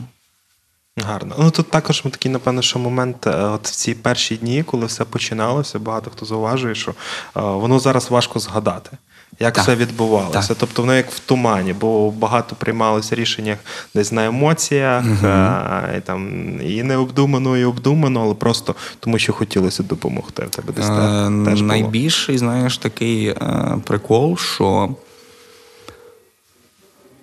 Гарно. 0.97 1.35
Ну 1.39 1.51
тут 1.51 1.69
також 1.69 2.01
такий, 2.01 2.31
напевно, 2.31 2.61
що 2.61 2.79
момент, 2.79 3.27
е, 3.27 3.29
от 3.29 3.67
в 3.67 3.71
ці 3.71 3.93
перші 3.93 4.37
дні, 4.37 4.63
коли 4.63 4.85
все 4.85 5.03
починалося, 5.03 5.79
багато 5.79 6.11
хто 6.11 6.25
зауважує, 6.25 6.75
що 6.75 6.91
е, 6.91 6.95
воно 7.41 7.79
зараз 7.79 8.11
важко 8.11 8.39
згадати. 8.39 8.97
Як 9.39 9.53
так. 9.53 9.63
все 9.63 9.75
відбувалося? 9.75 10.47
Так. 10.47 10.57
Тобто 10.59 10.81
воно 10.81 10.95
як 10.95 11.11
в 11.11 11.19
тумані, 11.19 11.73
бо 11.73 12.11
багато 12.11 12.55
приймалося 12.55 13.15
рішення 13.15 13.57
десь 13.95 14.11
на 14.11 14.25
емоціях, 14.25 15.05
угу. 15.05 15.27
а, 15.27 15.81
і 15.97 16.01
там 16.01 16.51
і 16.61 16.83
не 16.83 16.97
обдумано, 16.97 17.57
і 17.57 17.65
обдумано, 17.65 18.21
але 18.21 18.33
просто 18.33 18.75
тому, 18.99 19.19
що 19.19 19.33
хотілося 19.33 19.83
допомогти. 19.83 20.45
В 20.45 20.49
тебе 20.49 20.73
десь 20.73 20.87
так 20.87 21.31
е, 21.31 21.45
теж 21.45 21.61
Найбільший, 21.61 22.37
знаєш, 22.37 22.77
такий 22.77 23.27
е, 23.27 23.77
прикол, 23.85 24.37
що 24.37 24.89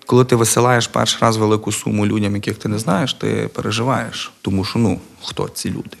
коли 0.05 0.25
ти 0.25 0.35
висилаєш 0.35 0.87
перший 0.87 1.19
раз 1.21 1.37
велику 1.37 1.71
суму 1.71 2.07
людям, 2.07 2.35
яких 2.35 2.57
ти 2.57 2.69
не 2.69 2.79
знаєш, 2.79 3.13
ти 3.13 3.49
переживаєш, 3.53 4.31
тому 4.41 4.65
що 4.65 4.79
ну, 4.79 4.99
хто 5.23 5.49
ці 5.49 5.69
люди. 5.69 5.97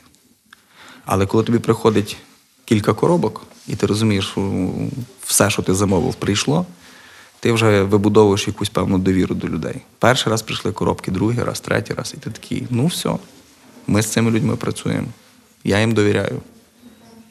Але 1.05 1.25
коли 1.25 1.43
тобі 1.43 1.59
приходить 1.59 2.17
кілька 2.65 2.93
коробок, 2.93 3.41
і 3.67 3.75
ти 3.75 3.85
розумієш, 3.85 4.27
що 4.27 4.69
все, 5.25 5.49
що 5.49 5.61
ти 5.61 5.73
замовив, 5.73 6.15
прийшло, 6.15 6.65
ти 7.39 7.51
вже 7.51 7.83
вибудовуєш 7.83 8.47
якусь 8.47 8.69
певну 8.69 8.97
довіру 8.97 9.35
до 9.35 9.47
людей. 9.47 9.81
Перший 9.99 10.31
раз 10.31 10.41
прийшли 10.41 10.71
коробки, 10.71 11.11
другий 11.11 11.43
раз, 11.43 11.59
третій 11.59 11.93
раз, 11.93 12.13
і 12.17 12.19
ти 12.19 12.29
такий, 12.29 12.67
ну 12.69 12.85
все, 12.85 13.15
ми 13.87 14.01
з 14.01 14.07
цими 14.07 14.31
людьми 14.31 14.55
працюємо. 14.55 15.07
Я 15.63 15.79
їм 15.79 15.93
довіряю. 15.93 16.41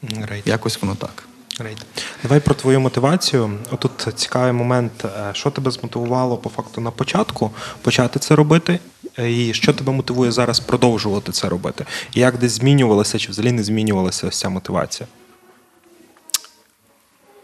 Right. 0.02 0.42
Якось 0.48 0.82
воно 0.82 0.94
так. 0.94 1.24
Right. 1.60 1.84
Давай 2.22 2.40
про 2.40 2.54
твою 2.54 2.80
мотивацію. 2.80 3.58
Отут 3.70 4.08
цікавий 4.14 4.52
момент, 4.52 5.04
е, 5.04 5.30
що 5.32 5.50
тебе 5.50 5.70
змотивувало 5.70 6.36
по 6.36 6.48
факту 6.48 6.80
на 6.80 6.90
початку 6.90 7.50
почати 7.82 8.18
це 8.18 8.36
робити, 8.36 8.78
е, 9.18 9.32
і 9.32 9.54
що 9.54 9.72
тебе 9.72 9.92
мотивує 9.92 10.32
зараз 10.32 10.60
продовжувати 10.60 11.32
це 11.32 11.48
робити? 11.48 11.86
І 12.14 12.20
як 12.20 12.38
десь 12.38 12.52
змінювалася 12.52 13.18
чи 13.18 13.30
взагалі 13.30 13.52
не 13.52 13.64
змінювалася 13.64 14.26
ось 14.26 14.38
ця 14.38 14.48
мотивація? 14.48 15.08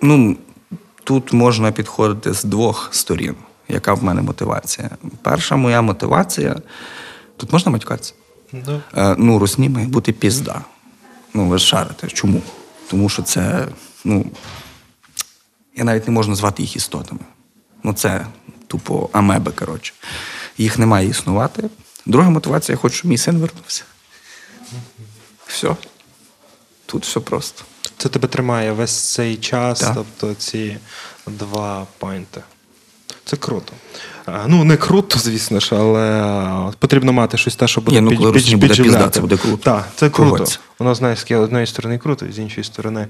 Ну, 0.03 0.37
тут 1.05 1.33
можна 1.33 1.73
підходити 1.73 2.33
з 2.33 2.45
двох 2.45 2.89
сторін. 2.93 3.35
Яка 3.69 3.95
в 3.95 4.05
мене 4.05 4.23
мотивація? 4.23 4.91
Перша 5.23 5.57
моя 5.57 5.83
мотивація. 5.83 6.57
Тут 7.37 7.53
можна 7.53 7.73
матюкатися? 7.73 8.15
Да. 8.53 8.81
Е, 8.97 9.15
ну, 9.19 9.39
русні 9.39 9.69
має 9.69 9.87
бути 9.87 10.13
пізда. 10.13 10.61
Ну, 11.35 11.49
ви 11.49 11.59
шарите. 11.59 12.09
Чому? 12.09 12.43
Тому 12.91 13.09
що 13.09 13.23
це, 13.23 13.69
ну, 14.05 14.27
я 15.77 15.85
навіть 15.85 16.07
не 16.07 16.13
можу 16.13 16.31
назвати 16.31 16.63
їх 16.63 16.77
істотами. 16.77 17.21
Ну, 17.83 17.93
це 17.93 18.27
тупо 18.67 19.11
амеби, 19.13 19.53
коротше. 19.53 19.93
Їх 20.59 20.79
не 20.79 20.87
має 20.87 21.09
існувати. 21.09 21.71
Друга 22.07 22.31
мотивація, 22.31 22.75
я 22.75 22.81
хочу, 22.81 22.97
щоб 22.97 23.11
мій 23.11 23.19
син 23.19 23.39
вернувся. 23.39 23.85
Все. 25.47 25.77
Тут 26.87 27.05
все 27.05 27.21
просто. 27.21 27.65
Це 27.97 28.09
тебе 28.09 28.29
тримає 28.29 28.73
весь 28.73 29.13
цей 29.13 29.37
час, 29.37 29.81
так. 29.81 29.95
тобто 29.95 30.35
ці 30.35 30.79
два 31.27 31.87
пойнти. 31.99 32.43
Це 33.31 33.37
круто. 33.37 33.73
Ну, 34.47 34.65
не 34.65 34.77
круто, 34.77 35.19
звісно 35.19 35.61
ж, 35.61 35.77
але 35.77 36.73
потрібно 36.79 37.13
мати 37.13 37.39
щось 37.39 37.57
те, 37.57 37.69
що 37.69 37.81
буде 37.81 38.01
Ні, 38.01 38.11
ну, 38.11 38.17
коли 38.17 38.33
під, 38.33 38.55
буде 38.55 38.75
пізда, 38.75 39.09
це 39.09 39.21
буде 39.21 39.37
круто. 39.37 39.57
Так, 39.57 39.89
це 39.97 40.11
круто. 40.11 40.31
Когось. 40.31 40.61
Воно, 40.79 40.95
знаєш, 40.95 41.19
з 41.19 41.33
однієї 41.33 41.67
сторони 41.67 41.99
круто, 41.99 42.27
з 42.33 42.39
іншої 42.39 42.65
сторони. 42.65 43.07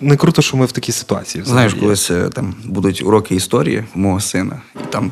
Не 0.00 0.16
круто, 0.16 0.42
що 0.42 0.56
ми 0.56 0.66
в 0.66 0.72
такій 0.72 0.92
ситуації. 0.92 1.44
Знаєш, 1.44 1.74
колись 1.74 2.10
е, 2.10 2.28
там 2.28 2.54
будуть 2.64 3.02
уроки 3.02 3.34
історії 3.34 3.84
мого 3.94 4.20
сина, 4.20 4.62
і 4.74 4.84
там 4.90 5.10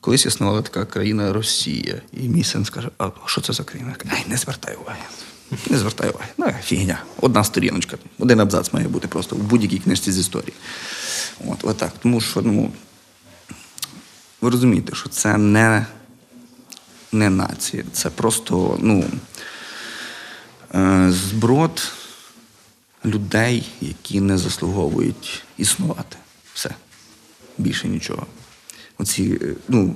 колись 0.00 0.26
існувала 0.26 0.62
така 0.62 0.84
країна 0.84 1.32
Росія. 1.32 1.94
І 2.12 2.28
мій 2.28 2.44
син 2.44 2.64
скаже: 2.64 2.88
а 2.98 3.08
що 3.26 3.40
це 3.40 3.52
за 3.52 3.62
країна? 3.62 3.94
Ай, 4.10 4.24
не 4.28 4.36
звертай 4.36 4.76
уваги. 4.82 5.00
Не 5.70 5.78
звертай 5.78 6.10
уваги. 6.10 6.28
Ну, 6.38 6.46
фігня. 6.64 7.02
Одна 7.20 7.44
сторіночка. 7.44 7.96
Один 8.18 8.40
абзац 8.40 8.72
має 8.72 8.88
бути 8.88 9.08
просто 9.08 9.36
в 9.36 9.38
будь-якій 9.38 9.78
книжці 9.78 10.12
з 10.12 10.18
історії. 10.18 10.52
От, 11.48 11.64
отак. 11.64 11.92
Тому 12.02 12.20
що, 12.20 12.42
ну, 12.42 12.72
ви 14.40 14.50
розумієте, 14.50 14.94
що 14.94 15.08
це 15.08 15.36
не 15.36 15.86
не 17.12 17.30
нація. 17.30 17.84
Це 17.92 18.10
просто, 18.10 18.78
ну, 18.82 19.04
е, 20.74 21.10
зброд 21.10 21.92
людей, 23.04 23.68
які 23.80 24.20
не 24.20 24.38
заслуговують 24.38 25.42
існувати. 25.58 26.16
Все. 26.54 26.70
Більше 27.58 27.88
нічого. 27.88 28.26
Оці, 28.98 29.38
е, 29.42 29.54
ну, 29.68 29.94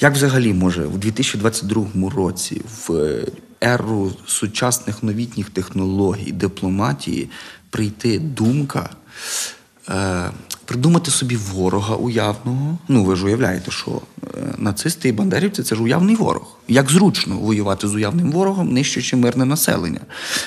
як 0.00 0.12
взагалі 0.12 0.54
може 0.54 0.86
у 0.86 0.98
2022 0.98 2.10
році 2.10 2.62
в 2.86 3.18
еру 3.60 4.12
сучасних 4.26 5.02
новітніх 5.02 5.50
технологій, 5.50 6.32
дипломатії 6.32 7.30
прийти 7.70 8.18
думка, 8.18 8.90
е, 9.88 10.30
придумати 10.64 11.10
собі 11.10 11.36
ворога 11.36 11.94
уявного. 11.94 12.78
Ну, 12.88 13.04
ви 13.04 13.16
ж 13.16 13.26
уявляєте, 13.26 13.70
що 13.70 13.90
е, 13.90 14.26
нацисти 14.58 15.08
і 15.08 15.12
бандерівці 15.12 15.62
це 15.62 15.74
ж 15.74 15.82
уявний 15.82 16.16
ворог. 16.16 16.58
Як 16.68 16.90
зручно 16.90 17.36
воювати 17.36 17.88
з 17.88 17.94
уявним 17.94 18.32
ворогом, 18.32 18.72
нищучи 18.72 19.16
мирне 19.16 19.44
населення. 19.44 20.00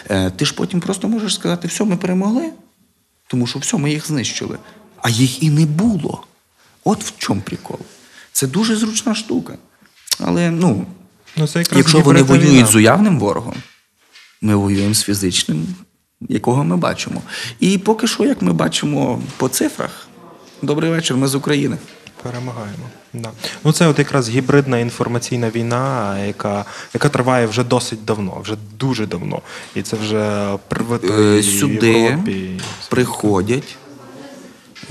Е, 0.09 0.29
ти 0.31 0.45
ж 0.45 0.53
потім 0.53 0.79
просто 0.79 1.07
можеш 1.07 1.35
сказати, 1.35 1.67
все, 1.67 1.83
ми 1.83 1.97
перемогли, 1.97 2.49
тому 3.27 3.47
що 3.47 3.59
все, 3.59 3.77
ми 3.77 3.91
їх 3.91 4.07
знищили. 4.07 4.57
А 5.01 5.09
їх 5.09 5.43
і 5.43 5.49
не 5.49 5.65
було. 5.65 6.23
От 6.83 7.03
в 7.03 7.13
чому 7.17 7.41
прикол. 7.41 7.79
Це 8.31 8.47
дуже 8.47 8.75
зручна 8.75 9.15
штука. 9.15 9.57
Але 10.19 10.51
ну, 10.51 10.85
Ну, 11.37 11.47
це 11.47 11.63
Якщо 11.71 11.99
вони 11.99 12.21
воюють 12.21 12.49
війна. 12.49 12.65
з 12.65 12.75
уявним 12.75 13.19
ворогом, 13.19 13.55
ми 14.41 14.55
воюємо 14.55 14.93
з 14.93 15.03
фізичним, 15.03 15.67
якого 16.21 16.63
ми 16.63 16.77
бачимо. 16.77 17.21
І 17.59 17.77
поки 17.77 18.07
що, 18.07 18.25
як 18.25 18.41
ми 18.41 18.53
бачимо 18.53 19.21
по 19.37 19.49
цифрах, 19.49 20.06
добрий 20.61 20.89
вечір, 20.91 21.17
ми 21.17 21.27
з 21.27 21.35
України. 21.35 21.77
Перемагаємо. 22.23 22.83
Да. 23.13 23.29
Ну 23.63 23.71
це 23.71 23.87
от 23.87 23.99
якраз 23.99 24.29
гібридна 24.29 24.79
інформаційна 24.79 25.49
війна, 25.49 26.17
яка 26.25 26.65
яка 26.93 27.09
триває 27.09 27.47
вже 27.47 27.63
досить 27.63 28.05
давно, 28.05 28.39
вже 28.41 28.55
дуже 28.79 29.05
давно. 29.05 29.41
І 29.75 29.81
це 29.81 29.97
вже 29.97 30.53
е, 31.03 31.43
сюди 31.43 31.91
Європі. 31.91 32.61
приходять 32.89 33.75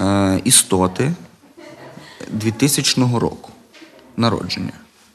е, 0.01 0.41
істоти 0.45 1.13
2000 2.31 3.03
року 3.03 3.51
народження. 4.17 4.73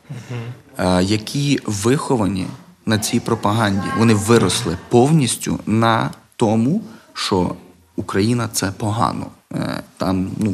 Угу. 0.10 0.40
е, 0.78 1.04
які 1.04 1.60
виховані 1.66 2.48
на 2.86 3.00
цій 3.00 3.20
пропаганді. 3.20 3.88
Вони 3.98 4.14
виросли 4.14 4.78
повністю 4.90 5.60
на 5.66 6.10
тому, 6.36 6.84
що 7.14 7.56
Україна 7.96 8.50
це 8.54 8.72
погано. 8.78 9.26
Е, 9.56 9.84
там, 9.98 10.32
ну, 10.38 10.54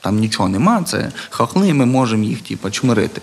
там 0.00 0.18
нічого 0.18 0.48
нема, 0.48 0.82
це 0.82 1.12
хахли, 1.30 1.74
ми 1.74 1.86
можемо 1.86 2.24
їх 2.24 2.40
типу, 2.40 2.70
чмирити. 2.70 3.20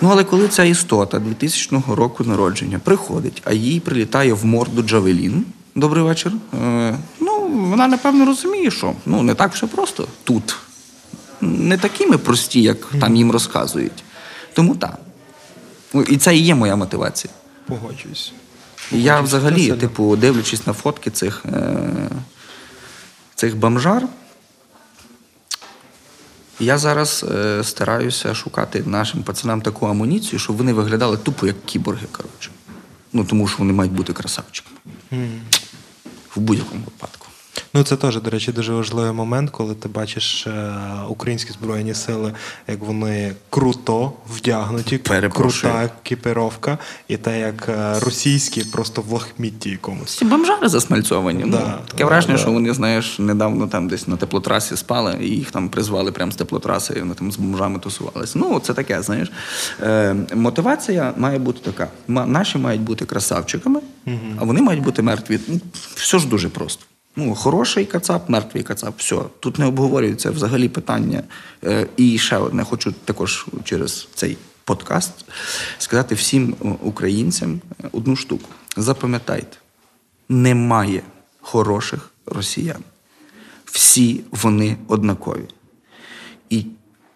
Ну, 0.00 0.08
але 0.12 0.24
коли 0.24 0.48
ця 0.48 0.64
істота 0.64 1.18
2000 1.18 1.82
року 1.88 2.24
народження 2.24 2.78
приходить, 2.78 3.42
а 3.44 3.52
їй 3.52 3.80
прилітає 3.80 4.32
в 4.32 4.44
морду 4.44 4.82
Джавелін, 4.82 5.44
добрий 5.74 6.04
вечір. 6.04 6.32
Е, 6.62 6.98
ну, 7.20 7.48
вона 7.48 7.88
напевно 7.88 8.26
розуміє, 8.26 8.70
що 8.70 8.94
ну, 9.06 9.22
не 9.22 9.34
так 9.34 9.54
все 9.54 9.66
просто 9.66 10.08
тут. 10.24 10.56
Не 11.40 11.78
такі 11.78 12.06
ми 12.06 12.18
прості, 12.18 12.62
як 12.62 12.76
там 13.00 13.16
їм 13.16 13.30
розказують. 13.30 14.04
Тому 14.52 14.76
так. 14.76 14.98
Ну, 15.94 16.02
І 16.02 16.16
це 16.16 16.36
і 16.36 16.40
є 16.40 16.54
моя 16.54 16.76
мотивація. 16.76 17.32
Погоджуюсь. 17.66 18.32
Я 18.90 19.20
взагалі, 19.20 19.72
типу, 19.72 20.16
дивлячись 20.16 20.66
на 20.66 20.72
фотки 20.72 21.10
цих, 21.10 21.44
е, 21.46 21.78
цих 23.34 23.56
бомжар, 23.56 24.02
я 26.60 26.78
зараз 26.78 27.24
е, 27.34 27.64
стараюся 27.64 28.34
шукати 28.34 28.82
нашим 28.86 29.22
пацанам 29.22 29.60
таку 29.60 29.86
амуніцію, 29.86 30.38
щоб 30.38 30.56
вони 30.56 30.72
виглядали 30.72 31.16
тупо 31.16 31.46
як 31.46 31.64
кіборги, 31.64 32.06
коротше. 32.12 32.50
Ну, 33.12 33.24
тому 33.24 33.48
що 33.48 33.58
вони 33.58 33.72
мають 33.72 33.92
бути 33.92 34.12
красавчиками. 34.12 34.76
В 36.36 36.40
будь-якому 36.40 36.84
випадку. 36.84 37.27
Ну, 37.74 37.82
це 37.82 37.96
теж, 37.96 38.16
до 38.20 38.30
речі, 38.30 38.52
дуже 38.52 38.72
важливий 38.72 39.12
момент, 39.12 39.50
коли 39.50 39.74
ти 39.74 39.88
бачиш 39.88 40.46
е, 40.46 40.74
українські 41.08 41.52
збройні 41.52 41.94
сили, 41.94 42.32
як 42.68 42.78
вони 42.80 43.34
круто 43.50 44.12
вдягнуті, 44.36 44.98
Перепрошую. 44.98 45.72
крута 45.72 45.90
екіпіровка, 46.02 46.78
і 47.08 47.16
те, 47.16 47.40
як 47.40 47.68
е, 47.68 47.98
російські 48.00 48.64
просто 48.64 49.02
в 49.02 49.12
лахмітті 49.12 49.70
якомусь. 49.70 50.16
Ці 50.16 50.24
бомжари 50.24 50.68
засмальцьовані. 50.68 51.42
Да, 51.42 51.46
ну, 51.46 51.86
таке 51.86 51.98
да, 51.98 52.04
враження, 52.04 52.34
да. 52.34 52.40
що 52.40 52.52
вони, 52.52 52.74
знаєш, 52.74 53.18
недавно 53.18 53.66
там 53.66 53.88
десь 53.88 54.08
на 54.08 54.16
теплотрасі 54.16 54.76
спали, 54.76 55.18
і 55.20 55.26
їх 55.28 55.50
там 55.50 55.68
призвали 55.68 56.12
прямо 56.12 56.32
з 56.32 56.36
теплотраси, 56.36 56.94
і 56.96 57.00
вони 57.00 57.14
там 57.14 57.32
з 57.32 57.36
бомжами 57.36 57.78
тусувалися. 57.78 58.38
Ну, 58.38 58.60
це 58.60 58.74
таке, 58.74 59.02
знаєш. 59.02 59.32
Е, 59.82 60.16
мотивація 60.34 61.14
має 61.16 61.38
бути 61.38 61.72
така: 61.72 61.88
наші 62.08 62.58
мають 62.58 62.80
бути 62.80 63.04
красавчиками, 63.04 63.80
а 64.38 64.44
вони 64.44 64.62
мають 64.62 64.82
бути 64.82 65.02
мертві. 65.02 65.40
Ну, 65.48 65.60
все 65.94 66.18
ж 66.18 66.28
дуже 66.28 66.48
просто. 66.48 66.84
Ну, 67.16 67.34
хороший 67.34 67.84
кацап, 67.84 68.28
мертвий 68.28 68.62
кацап, 68.62 68.94
все. 68.98 69.16
Тут 69.40 69.58
не 69.58 69.66
обговорюється 69.66 70.30
взагалі 70.30 70.68
питання. 70.68 71.22
Е, 71.64 71.86
і 71.96 72.18
ще 72.18 72.36
одне, 72.36 72.64
хочу 72.64 72.92
також 73.04 73.46
через 73.64 74.08
цей 74.14 74.36
подкаст 74.64 75.24
сказати 75.78 76.14
всім 76.14 76.56
е, 76.64 76.68
українцям 76.82 77.60
е, 77.84 77.88
одну 77.92 78.16
штуку. 78.16 78.48
Запам'ятайте, 78.76 79.56
немає 80.28 81.02
хороших 81.40 82.10
росіян. 82.26 82.84
Всі 83.64 84.20
вони 84.30 84.76
однакові. 84.88 85.48
І 86.50 86.66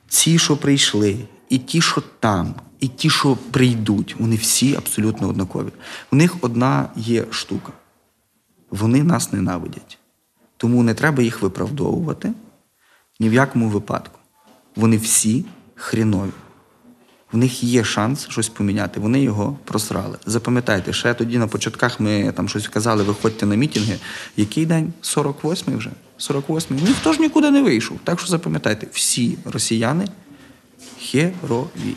ці, 0.08 0.38
що 0.38 0.56
прийшли, 0.56 1.16
і 1.48 1.58
ті, 1.58 1.80
що 1.80 2.02
там, 2.20 2.54
і 2.80 2.88
ті, 2.88 3.10
що 3.10 3.36
прийдуть, 3.50 4.16
вони 4.18 4.36
всі 4.36 4.74
абсолютно 4.74 5.28
однакові. 5.28 5.68
У 6.12 6.16
них 6.16 6.36
одна 6.40 6.88
є 6.96 7.24
штука. 7.30 7.72
Вони 8.72 9.02
нас 9.02 9.32
ненавидять. 9.32 9.98
Тому 10.56 10.82
не 10.82 10.94
треба 10.94 11.22
їх 11.22 11.42
виправдовувати 11.42 12.32
ні 13.20 13.28
в 13.28 13.32
якому 13.32 13.68
випадку. 13.68 14.18
Вони 14.76 14.96
всі 14.96 15.44
хрінові. 15.74 16.30
В 17.32 17.36
них 17.36 17.62
є 17.64 17.84
шанс 17.84 18.26
щось 18.28 18.48
поміняти. 18.48 19.00
Вони 19.00 19.20
його 19.20 19.58
просрали. 19.64 20.18
Запам'ятайте, 20.26 20.92
ще 20.92 21.14
тоді 21.14 21.38
на 21.38 21.46
початках 21.46 22.00
ми 22.00 22.32
там 22.32 22.48
щось 22.48 22.68
казали, 22.68 23.02
виходьте 23.02 23.46
на 23.46 23.54
мітинги. 23.54 23.98
Який 24.36 24.66
день? 24.66 24.92
48-й 25.02 25.74
вже. 25.76 25.90
48-й. 26.18 26.82
Ніхто 26.82 27.12
ж 27.12 27.20
нікуди 27.20 27.50
не 27.50 27.62
вийшов. 27.62 27.98
Так 28.04 28.20
що 28.20 28.28
запам'ятайте, 28.28 28.86
всі 28.92 29.38
росіяни 29.44 30.08
херові. 31.00 31.96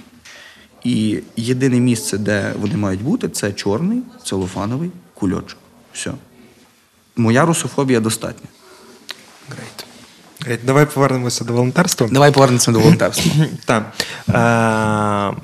І 0.84 1.20
єдине 1.36 1.80
місце, 1.80 2.18
де 2.18 2.54
вони 2.60 2.78
мають 2.78 3.04
бути, 3.04 3.30
це 3.30 3.54
чорний 3.54 4.02
целофановий 4.24 4.92
кульочок. 5.14 5.60
Все. 5.94 6.14
Моя 7.16 7.46
русофобія 7.46 8.00
достатня. 8.00 8.50
Great. 9.50 9.86
Great. 10.40 10.60
Давай 10.64 10.86
повернемося 10.86 11.44
до 11.44 11.54
волонтерства. 11.54 12.08
Давай 12.12 12.32
повернемося 12.32 12.72
до 12.72 12.80
волонтерства. 12.80 13.32
Так. 13.66 13.94
Е, 14.30 15.42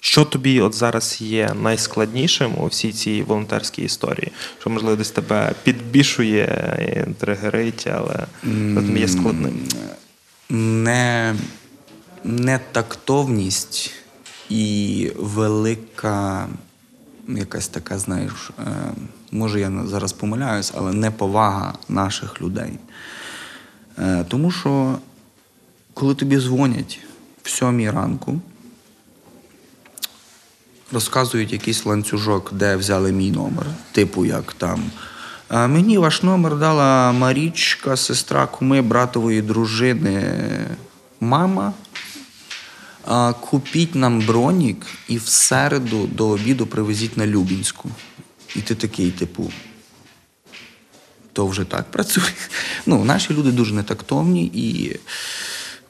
що 0.00 0.24
тобі 0.24 0.60
от 0.60 0.74
зараз 0.74 1.20
є 1.20 1.50
найскладнішим 1.62 2.54
у 2.58 2.66
всій 2.66 2.92
цій 2.92 3.22
волонтерській 3.22 3.82
історії? 3.82 4.32
Що, 4.60 4.70
можливо, 4.70 4.96
десь 4.96 5.10
тебе 5.10 5.52
підбішує, 5.62 7.06
і 7.08 7.12
тригерить, 7.20 7.86
але 7.86 8.26
тобі 8.74 9.00
є 9.00 9.08
складним? 9.08 9.60
не, 10.50 11.34
нетактовність 12.24 13.92
і 14.48 15.12
велика 15.16 16.48
якась 17.28 17.68
така, 17.68 17.98
знаєш, 17.98 18.50
е, 18.58 18.62
може 19.32 19.60
я 19.60 19.72
зараз 19.86 20.12
помиляюсь, 20.12 20.72
але 20.76 20.92
неповага 20.92 21.74
наших 21.88 22.42
людей. 22.42 22.78
Е, 23.98 24.24
тому 24.28 24.50
що, 24.50 24.98
коли 25.94 26.14
тобі 26.14 26.36
дзвонять 26.36 27.00
в 27.42 27.50
сьомій 27.50 27.90
ранку, 27.90 28.40
розказують 30.92 31.52
якийсь 31.52 31.86
ланцюжок, 31.86 32.52
де 32.52 32.76
взяли 32.76 33.12
мій 33.12 33.30
номер, 33.30 33.66
типу 33.92 34.24
як 34.24 34.52
там. 34.52 34.82
«А 35.48 35.66
Мені 35.66 35.98
ваш 35.98 36.22
номер 36.22 36.58
дала 36.58 37.12
Марічка, 37.12 37.96
сестра 37.96 38.46
куми 38.46 38.82
братової 38.82 39.42
дружини, 39.42 40.38
мама. 41.20 41.72
Купіть 43.40 43.94
нам 43.94 44.20
бронік 44.20 44.86
і 45.08 45.18
в 45.18 45.26
середу 45.26 46.06
до 46.06 46.28
обіду 46.28 46.66
привезіть 46.66 47.16
на 47.16 47.26
Любінську. 47.26 47.90
І 48.56 48.60
ти 48.60 48.74
такий, 48.74 49.10
типу, 49.10 49.52
то 51.32 51.46
вже 51.46 51.64
так 51.64 51.90
працює. 51.90 52.32
Ну, 52.86 53.04
наші 53.04 53.34
люди 53.34 53.52
дуже 53.52 53.74
нетактовні 53.74 54.44
і 54.44 54.96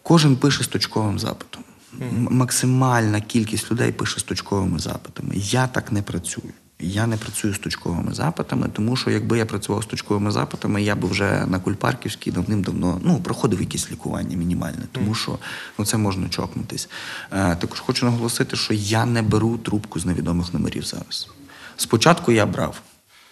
кожен 0.03 0.37
пише 0.37 0.65
з 0.65 0.69
точковим 0.69 1.19
запитом. 1.19 1.65
Максимальна 2.13 3.21
кількість 3.21 3.71
людей 3.71 3.93
пише 3.93 4.21
з 4.21 4.23
точковими 4.23 4.79
запитами. 4.79 5.35
Я 5.37 5.67
так 5.67 5.93
не 5.93 6.03
працюю. 6.03 6.53
Я 6.81 7.07
не 7.07 7.17
працюю 7.17 7.55
з 7.55 7.59
точковими 7.59 8.15
запитами, 8.15 8.69
тому 8.73 8.97
що 8.97 9.11
якби 9.11 9.39
я 9.39 9.47
працював 9.47 9.83
з 9.83 9.87
точковими 9.87 10.31
запитами, 10.31 10.83
я 10.83 10.95
би 10.95 11.09
вже 11.09 11.47
на 11.47 11.59
Кульпарківській 11.59 12.31
давним-давно 12.31 13.01
ну, 13.05 13.21
проходив 13.21 13.61
якесь 13.61 13.91
лікування 13.91 14.37
мінімальне, 14.37 14.83
тому 14.93 15.15
що 15.15 15.39
ну, 15.79 15.85
це 15.85 15.97
можна 15.97 16.29
чокнутись. 16.29 16.89
Е, 17.33 17.57
також 17.57 17.81
хочу 17.81 18.07
наголосити, 18.07 18.57
що 18.57 18.75
я 18.75 19.07
не 19.07 19.23
беру 19.23 19.59
трубку 19.59 20.01
з 20.01 20.07
невідомих 20.07 20.55
номерів 20.55 20.85
зараз. 20.85 21.29
Спочатку 21.77 22.33
я 22.33 22.47
брав. 22.47 22.81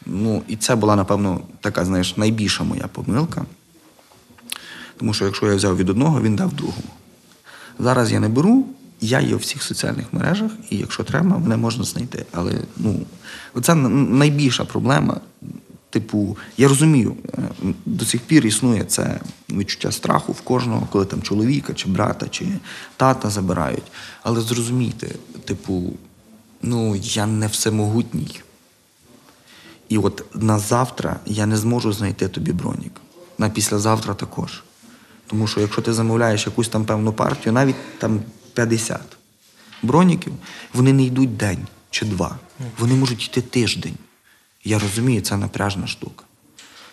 Ну, 0.07 0.43
і 0.49 0.57
це 0.57 0.77
була, 0.77 0.97
напевно, 0.97 1.41
така, 1.61 1.85
знаєш, 1.85 2.17
найбільша 2.17 2.65
моя 2.65 2.87
помилка. 2.93 3.45
Тому 4.97 5.15
що 5.15 5.25
якщо 5.25 5.47
я 5.47 5.57
взяв 5.57 5.77
від 5.77 5.91
одного, 5.91 6.21
він 6.21 6.37
дав 6.37 6.53
другому. 6.53 6.91
Зараз 7.79 8.13
я 8.13 8.21
не 8.21 8.29
беру, 8.29 8.67
я 9.01 9.21
є 9.21 9.35
у 9.35 9.39
всіх 9.39 9.63
соціальних 9.63 10.13
мережах, 10.13 10.51
і 10.71 10.77
якщо 10.77 11.05
треба, 11.05 11.39
мене 11.39 11.57
можна 11.57 11.85
знайти. 11.85 12.27
Але 12.33 12.53
ну, 12.77 13.01
це 13.63 13.75
найбільша 13.75 14.65
проблема. 14.65 15.21
Типу, 15.91 16.37
я 16.57 16.69
розумію, 16.69 17.17
е, 17.39 17.43
до 17.87 18.05
сих 18.05 18.21
пір 18.21 18.47
існує 18.47 18.85
це 18.85 19.21
відчуття 19.51 19.93
страху 19.93 20.33
в 20.33 20.41
кожного, 20.41 20.89
коли 20.93 21.05
там 21.05 21.23
чоловіка, 21.23 21.75
чи 21.75 21.89
брата, 21.89 22.29
чи 22.29 22.47
тата 22.97 23.31
забирають. 23.31 23.85
Але 24.23 24.41
зрозумійте, 24.41 25.09
типу, 25.45 25.93
ну 26.63 26.97
я 26.97 27.27
не 27.27 27.47
всемогутній. 27.47 28.41
І 29.89 29.99
от 29.99 30.25
на 30.35 30.59
завтра 30.59 31.21
я 31.27 31.47
не 31.47 31.57
зможу 31.57 31.93
знайти 31.93 32.29
тобі 32.29 32.53
бронік. 32.53 32.93
На 33.39 33.49
післязавтра 33.49 34.15
також. 34.15 34.63
Тому 35.27 35.47
що 35.47 35.61
якщо 35.61 35.83
ти 35.83 35.93
замовляєш 35.93 36.47
якусь 36.47 36.69
там 36.69 36.85
певну 36.85 37.13
партію, 37.13 37.53
навіть 37.53 37.99
там 37.99 38.21
50 38.57 39.01
броніків, 39.83 40.33
вони 40.75 40.92
не 40.92 41.03
йдуть 41.03 41.37
день 41.37 41.66
чи 41.90 42.07
два. 42.07 42.38
Вони 42.79 42.95
можуть 42.95 43.25
йти 43.25 43.40
тиждень. 43.40 43.95
Я 44.64 44.79
розумію, 44.79 45.21
це 45.21 45.37
напряжна 45.37 45.87
штука. 45.87 46.25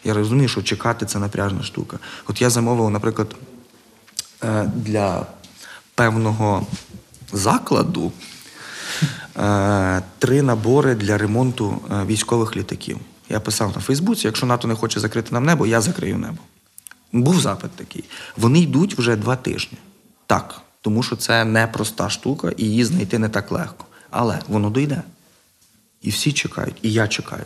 Я 0.04 0.14
розумію, 0.14 0.50
що 0.50 0.64
чекати 0.64 1.06
це 1.06 1.20
напряжна 1.20 1.64
штука. 1.64 2.00
От 2.28 2.42
я 2.42 2.50
замовив, 2.50 2.90
наприклад, 2.90 3.36
е, 4.44 4.72
для 4.76 5.26
певного 5.96 6.68
закладу 7.32 8.12
е, 9.38 10.04
три 10.20 10.42
набори 10.42 10.96
для 10.96 11.18
ремонту 11.18 11.82
е, 11.92 12.06
військових 12.06 12.58
літаків. 12.58 13.00
Я 13.30 13.40
писав 13.40 13.76
на 13.76 13.82
Фейсбуці, 13.82 14.28
якщо 14.28 14.46
НАТО 14.46 14.68
не 14.68 14.76
хоче 14.76 15.00
закрити 15.00 15.30
нам 15.32 15.46
небо, 15.46 15.66
я 15.66 15.82
закрию 15.82 16.18
небо. 16.18 16.38
Був 17.12 17.40
запит 17.40 17.72
такий. 17.72 18.04
Вони 18.38 18.60
йдуть 18.60 18.98
вже 18.98 19.16
два 19.16 19.36
тижні. 19.36 19.78
Так, 20.28 20.62
тому 20.84 21.04
що 21.04 21.16
це 21.16 21.46
непроста 21.46 22.10
штука, 22.10 22.52
і 22.58 22.64
її 22.64 22.86
знайти 22.86 23.20
не 23.20 23.30
так 23.30 23.52
легко. 23.52 23.86
Але 24.10 24.40
воно 24.48 24.70
дойде. 24.70 25.02
І 26.02 26.10
всі 26.10 26.34
чекають, 26.34 26.76
і 26.82 26.94
я 26.94 27.08
чекаю. 27.08 27.46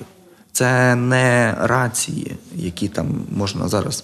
Це 0.51 0.95
не 0.95 1.55
рації, 1.59 2.37
які 2.55 2.87
там 2.87 3.25
можна 3.31 3.67
зараз 3.67 4.03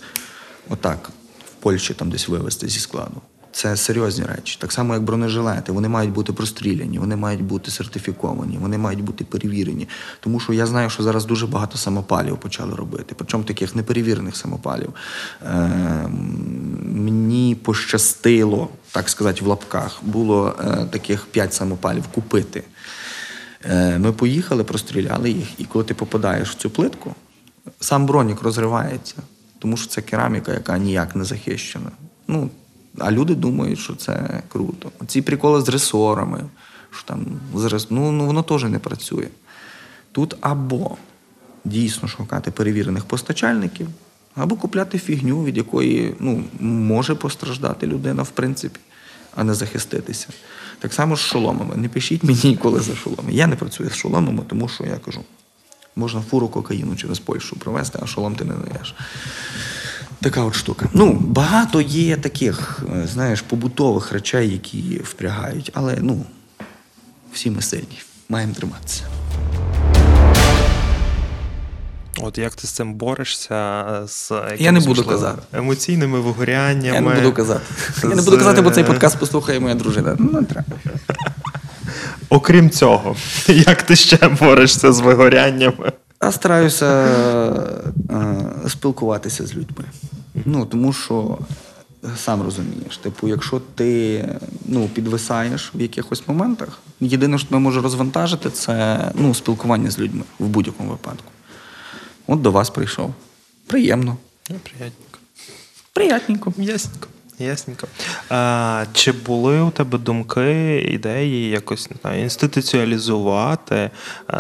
отак 0.70 1.10
в 1.50 1.64
Польщі 1.64 1.94
там 1.94 2.10
десь 2.10 2.28
вивезти 2.28 2.68
зі 2.68 2.80
складу. 2.80 3.22
Це 3.54 3.78
серйозні 3.78 4.26
речі. 4.26 4.58
Так 4.62 4.72
само, 4.72 4.94
як 4.94 5.04
бронежилети. 5.04 5.72
Вони 5.72 5.90
мають 5.90 6.12
бути 6.12 6.34
простріляні, 6.34 7.00
вони 7.00 7.16
мають 7.16 7.44
бути 7.44 7.72
сертифіковані, 7.72 8.58
вони 8.62 8.78
мають 8.78 9.02
бути 9.02 9.24
перевірені. 9.24 9.88
Тому 10.20 10.40
що 10.40 10.54
я 10.54 10.66
знаю, 10.66 10.90
що 10.90 11.04
зараз 11.04 11.26
дуже 11.26 11.48
багато 11.48 11.78
самопалів 11.78 12.38
почали 12.38 12.76
робити, 12.76 13.16
причому 13.18 13.44
таких 13.44 13.76
неперевірених 13.76 14.36
самопалів. 14.38 14.94
Е, 15.46 16.08
Мені 16.84 17.56
пощастило, 17.56 18.70
так 18.92 19.10
сказати, 19.10 19.46
в 19.46 19.48
лапках, 19.48 20.00
було 20.04 20.56
е, 20.60 20.86
таких 20.92 21.26
п'ять 21.26 21.54
самопалів 21.54 22.04
купити. 22.08 22.64
Е, 23.66 24.00
Ми 24.00 24.12
поїхали, 24.12 24.64
простріляли 24.64 25.32
їх, 25.32 25.60
і 25.60 25.66
коли 25.66 25.86
ти 25.86 25.94
попадаєш 25.94 26.50
в 26.50 26.56
цю 26.56 26.70
плитку, 26.70 27.16
сам 27.80 28.06
бронік 28.06 28.42
розривається, 28.42 29.16
тому 29.60 29.78
що 29.78 29.88
це 29.88 30.02
кераміка, 30.02 30.54
яка 30.54 30.78
ніяк 30.78 31.16
не 31.16 31.24
захищена. 31.24 31.92
Ну, 32.28 32.50
а 32.98 33.12
люди 33.12 33.36
думають, 33.36 33.80
що 33.80 33.96
це 33.96 34.44
круто. 34.48 34.92
Ці 35.08 35.22
приколи 35.22 35.62
з 35.62 35.70
ресорами, 35.70 36.44
що 36.92 37.08
там 37.08 37.26
з 37.56 37.88
ну, 37.90 38.12
ну 38.12 38.26
воно 38.26 38.44
теж 38.44 38.64
не 38.64 38.80
працює. 38.80 39.28
Тут 40.12 40.36
або 40.42 40.98
дійсно 41.66 42.08
шукати 42.08 42.52
перевірених 42.52 43.06
постачальників, 43.06 43.88
або 44.36 44.56
купляти 44.56 45.00
фігню, 45.00 45.44
від 45.44 45.58
якої 45.58 46.16
ну, 46.20 46.44
може 46.60 47.16
постраждати 47.16 47.88
людина, 47.88 48.24
в 48.24 48.30
принципі, 48.30 48.80
а 49.36 49.44
не 49.44 49.54
захиститися. 49.54 50.28
Так 50.80 50.94
само 50.94 51.16
з 51.16 51.20
шоломами. 51.20 51.76
Не 51.76 51.90
пишіть 51.90 52.24
мені 52.24 52.40
ніколи 52.44 52.80
за 52.80 52.96
шоломи. 52.96 53.32
Я 53.32 53.48
не 53.48 53.56
працюю 53.56 53.90
з 53.90 53.96
шоломами, 53.96 54.44
тому 54.48 54.68
що 54.70 54.84
я 54.84 54.96
кажу, 54.96 55.22
можна 55.96 56.22
фуру 56.22 56.48
кокаїну 56.48 56.96
через 56.96 57.20
Польщу 57.20 57.56
провезти, 57.56 58.00
а 58.02 58.08
шолом 58.08 58.36
ти 58.36 58.46
не 58.46 58.54
даєш. 58.54 58.96
Така 60.24 60.44
от 60.44 60.56
штука. 60.56 60.86
Ну, 60.94 61.14
багато 61.14 61.82
є 61.82 62.18
таких, 62.18 62.80
е, 62.96 63.08
знаєш, 63.08 63.42
побутових 63.42 64.12
речей, 64.12 64.50
які 64.50 65.02
впрягають, 65.04 65.72
але 65.74 65.98
ну, 66.02 66.26
всі 67.34 67.52
ми 67.52 67.62
сильні, 67.62 68.02
маємо 68.30 68.54
триматися. 68.54 69.04
От 72.22 72.38
як 72.38 72.56
ти 72.56 72.68
з 72.68 72.70
цим 72.70 72.94
борешся 72.94 73.86
з 74.08 74.32
Я 74.58 74.72
не 74.72 74.80
буду 74.80 74.90
можливо, 74.90 75.12
казати. 75.12 75.42
емоційними 75.54 76.20
вигоряннями? 76.20 76.96
Я 76.96 77.02
не 77.02 77.22
буду 77.22 77.34
казати. 77.34 77.62
Я 78.04 78.10
не 78.10 78.22
буду 78.22 78.38
казати, 78.38 78.62
бо 78.62 78.72
цей 78.72 78.84
подкаст 78.84 79.20
послухає 79.20 79.60
моя 79.60 79.76
дружина. 79.76 80.16
Ну, 80.20 80.42
не 80.42 80.48
треба. 80.48 80.78
Окрім 82.30 82.70
цього, 82.70 83.16
як 83.48 83.84
ти 83.84 83.96
ще 83.96 84.28
борешся 84.28 84.94
з 84.94 85.00
вигоряннями? 85.00 85.92
Я 86.24 86.32
стараюся 86.32 86.86
е, 88.10 88.70
спілкуватися 88.70 89.48
з 89.48 89.56
людьми. 89.56 89.86
Ну, 90.46 90.66
тому 90.66 90.94
що 90.94 91.38
е, 92.04 92.08
сам 92.18 92.42
розумієш, 92.42 92.98
типу, 92.98 93.28
якщо 93.28 93.62
ти 93.76 94.30
ну, 94.66 94.88
підвисаєш 94.88 95.72
в 95.76 95.82
якихось 95.82 96.28
моментах, 96.28 96.80
єдине, 97.00 97.38
що 97.38 97.48
тебе 97.48 97.60
може 97.60 97.82
розвантажити, 97.82 98.50
це 98.50 99.00
ну, 99.16 99.34
спілкування 99.34 99.92
з 99.92 100.00
людьми 100.00 100.24
в 100.40 100.48
будь-якому 100.48 100.90
випадку. 100.90 101.32
От 102.28 102.42
до 102.42 102.52
вас 102.52 102.70
прийшов. 102.70 103.14
Приємно. 103.68 104.18
Ну, 104.50 104.56
приятненько. 104.64 105.20
Приятненько. 105.94 106.54
Ясненько. 106.58 107.08
Ясненько. 107.40 107.88
А, 108.30 108.86
чи 108.94 109.12
були 109.12 109.62
у 109.62 109.72
тебе 109.72 109.98
думки, 109.98 110.82
ідеї 110.82 111.50
якось 111.50 111.90
не 111.90 111.96
знаю, 112.02 112.22
інституціалізувати 112.22 113.90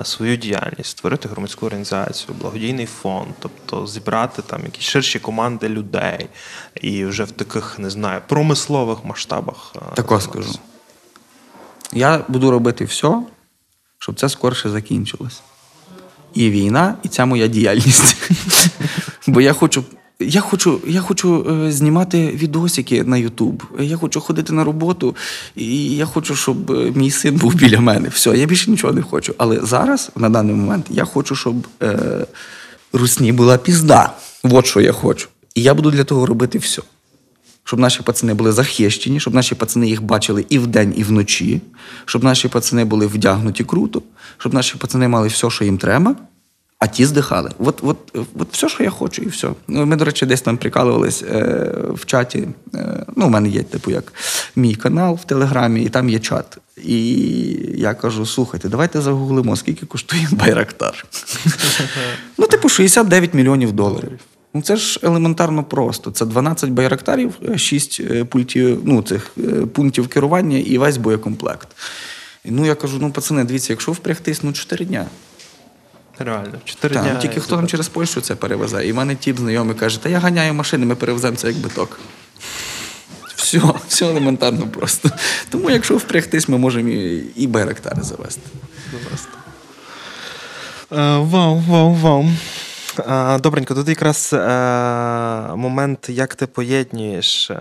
свою 0.03 0.37
діяльність, 0.37 0.89
створити 0.89 1.29
громадську 1.29 1.65
організацію, 1.65 2.35
благодійний 2.39 2.85
фонд, 2.85 3.27
тобто 3.39 3.87
зібрати 3.87 4.41
там 4.41 4.61
якісь 4.63 4.85
ширші 4.85 5.19
команди 5.19 5.69
людей 5.69 6.29
і 6.81 7.05
вже 7.05 7.23
в 7.23 7.31
таких, 7.31 7.79
не 7.79 7.89
знаю, 7.89 8.21
промислових 8.27 9.05
масштабах. 9.05 9.75
Тако 9.93 10.19
скажу. 10.21 10.59
Я 11.93 12.25
буду 12.27 12.51
робити 12.51 12.85
все, 12.85 13.21
щоб 13.99 14.19
це 14.19 14.29
скорше 14.29 14.69
закінчилось. 14.69 15.41
І 16.33 16.49
війна, 16.49 16.95
і 17.03 17.07
ця 17.07 17.25
моя 17.25 17.47
діяльність. 17.47 18.31
Бо 19.27 19.41
я 19.41 19.53
хочу. 19.53 19.83
Я 20.19 20.41
хочу, 20.41 20.81
я 20.87 21.01
хочу 21.01 21.45
е, 21.49 21.71
знімати 21.71 22.27
відосики 22.27 23.03
на 23.03 23.17
Ютуб. 23.17 23.63
Я 23.79 23.97
хочу 23.97 24.21
ходити 24.21 24.53
на 24.53 24.63
роботу, 24.63 25.15
і 25.55 25.95
я 25.95 26.05
хочу, 26.05 26.35
щоб 26.35 26.71
е, 26.71 26.91
мій 26.95 27.11
син 27.11 27.35
був 27.35 27.55
біля 27.55 27.79
мене. 27.79 28.09
Все, 28.09 28.37
я 28.37 28.45
більше 28.45 28.71
нічого 28.71 28.93
не 28.93 29.01
хочу. 29.01 29.33
Але 29.37 29.59
зараз, 29.63 30.11
на 30.15 30.29
даний 30.29 30.55
момент, 30.55 30.85
я 30.89 31.05
хочу, 31.05 31.35
щоб 31.35 31.67
е, 31.83 32.25
русні 32.93 33.31
була 33.31 33.57
пізда. 33.57 34.13
От 34.43 34.65
що 34.65 34.81
я 34.81 34.91
хочу. 34.91 35.27
І 35.55 35.61
я 35.61 35.73
буду 35.73 35.91
для 35.91 36.03
того 36.03 36.25
робити 36.25 36.57
все 36.57 36.81
щоб 37.63 37.79
наші 37.79 38.01
пацани 38.01 38.33
були 38.33 38.51
захищені, 38.51 39.19
щоб 39.19 39.33
наші 39.33 39.55
пацани 39.55 39.87
їх 39.87 40.03
бачили 40.03 40.45
і 40.49 40.59
вдень, 40.59 40.93
і 40.97 41.03
вночі, 41.03 41.61
щоб 42.05 42.23
наші 42.23 42.47
пацани 42.47 42.85
були 42.85 43.07
вдягнуті 43.07 43.63
круто, 43.63 44.01
щоб 44.37 44.53
наші 44.53 44.77
пацани 44.77 45.07
мали 45.07 45.27
все, 45.27 45.49
що 45.49 45.65
їм 45.65 45.77
треба, 45.77 46.15
а 46.83 46.87
ті 46.87 47.05
здихали. 47.05 47.51
От, 47.59 47.79
от, 47.83 47.97
от 48.39 48.47
все, 48.51 48.69
що 48.69 48.83
я 48.83 48.89
хочу, 48.89 49.21
і 49.21 49.27
все. 49.27 49.49
Ну, 49.67 49.85
Ми, 49.85 49.95
до 49.95 50.05
речі, 50.05 50.25
десь 50.25 50.41
там 50.41 50.57
прикалувались 50.57 51.23
е, 51.23 51.71
в 51.89 52.05
чаті. 52.05 52.47
Е, 52.75 53.05
ну, 53.15 53.25
у 53.25 53.29
мене 53.29 53.49
є, 53.49 53.63
типу, 53.63 53.91
як 53.91 54.13
мій 54.55 54.75
канал 54.75 55.19
в 55.21 55.25
Телеграмі, 55.25 55.83
і 55.83 55.89
там 55.89 56.09
є 56.09 56.19
чат. 56.19 56.57
І 56.83 57.15
я 57.75 57.93
кажу: 57.93 58.25
слухайте, 58.25 58.69
давайте 58.69 59.01
загуглимо, 59.01 59.55
скільки 59.55 59.85
коштує 59.85 60.27
Байрактар. 60.31 61.05
ну, 62.37 62.47
типу, 62.47 62.69
69 62.69 63.33
мільйонів 63.33 63.71
доларів. 63.71 64.19
Ну, 64.53 64.61
це 64.61 64.75
ж 64.75 64.99
елементарно 65.03 65.63
просто. 65.63 66.11
Це 66.11 66.25
12 66.25 66.69
байрактарів, 66.69 67.33
6 67.55 68.25
пультів, 68.29 68.81
ну, 68.83 69.01
цих 69.01 69.31
е, 69.37 69.65
пунктів 69.65 70.07
керування 70.07 70.57
і 70.57 70.77
весь 70.77 70.97
боєкомплект. 70.97 71.67
Ну, 72.45 72.65
я 72.65 72.75
кажу: 72.75 72.97
ну, 73.01 73.11
пацани, 73.11 73.43
дивіться, 73.43 73.73
якщо 73.73 73.91
впрягтись, 73.91 74.43
ну 74.43 74.53
4 74.53 74.85
дня. 74.85 75.05
Реально, 76.19 76.53
чотири 76.65 76.95
дня. 76.95 77.11
ну, 77.13 77.19
тільки 77.21 77.39
хто 77.39 77.55
там 77.55 77.67
через 77.67 77.87
Польщу 77.87 78.21
це 78.21 78.35
перевезе. 78.35 78.87
І 78.87 78.91
в 78.91 78.95
мене 78.95 79.15
тіп 79.15 79.37
знайомий 79.37 79.75
каже, 79.75 80.03
та 80.03 80.09
я 80.09 80.19
ганяю 80.19 80.53
машини, 80.53 80.85
ми 80.85 80.95
перевеземо 80.95 81.35
це 81.35 81.47
як 81.47 81.57
биток. 81.57 81.99
Все, 83.35 83.61
все 83.87 84.05
елементарно 84.05 84.67
просто. 84.67 85.09
Тому, 85.49 85.69
якщо 85.69 85.97
впрягтись, 85.97 86.49
ми 86.49 86.57
можемо 86.57 86.89
і, 86.89 87.23
і 87.35 87.47
байрактари 87.47 88.01
завести. 88.03 88.41
Е, 90.91 91.17
Вау, 91.17 91.59
вау, 91.67 91.93
вау. 91.93 92.25
Добренько, 93.39 93.75
тут 93.75 93.87
якраз 93.87 94.33
е, 94.33 94.37
момент, 95.55 96.09
як 96.09 96.35
ти 96.35 96.47
поєднуєш 96.47 97.51
е, 97.51 97.57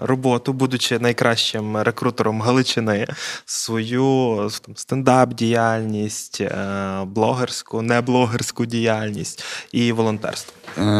роботу, 0.00 0.52
будучи 0.52 0.98
найкращим 0.98 1.76
рекрутером 1.76 2.42
Галичини, 2.42 3.06
свою 3.44 4.48
там, 4.66 4.74
стендап-діяльність, 4.74 6.40
е, 6.40 7.04
блогерську, 7.04 7.82
неблогерську 7.82 8.66
діяльність 8.66 9.44
і 9.72 9.92
волонтерство. 9.92 10.54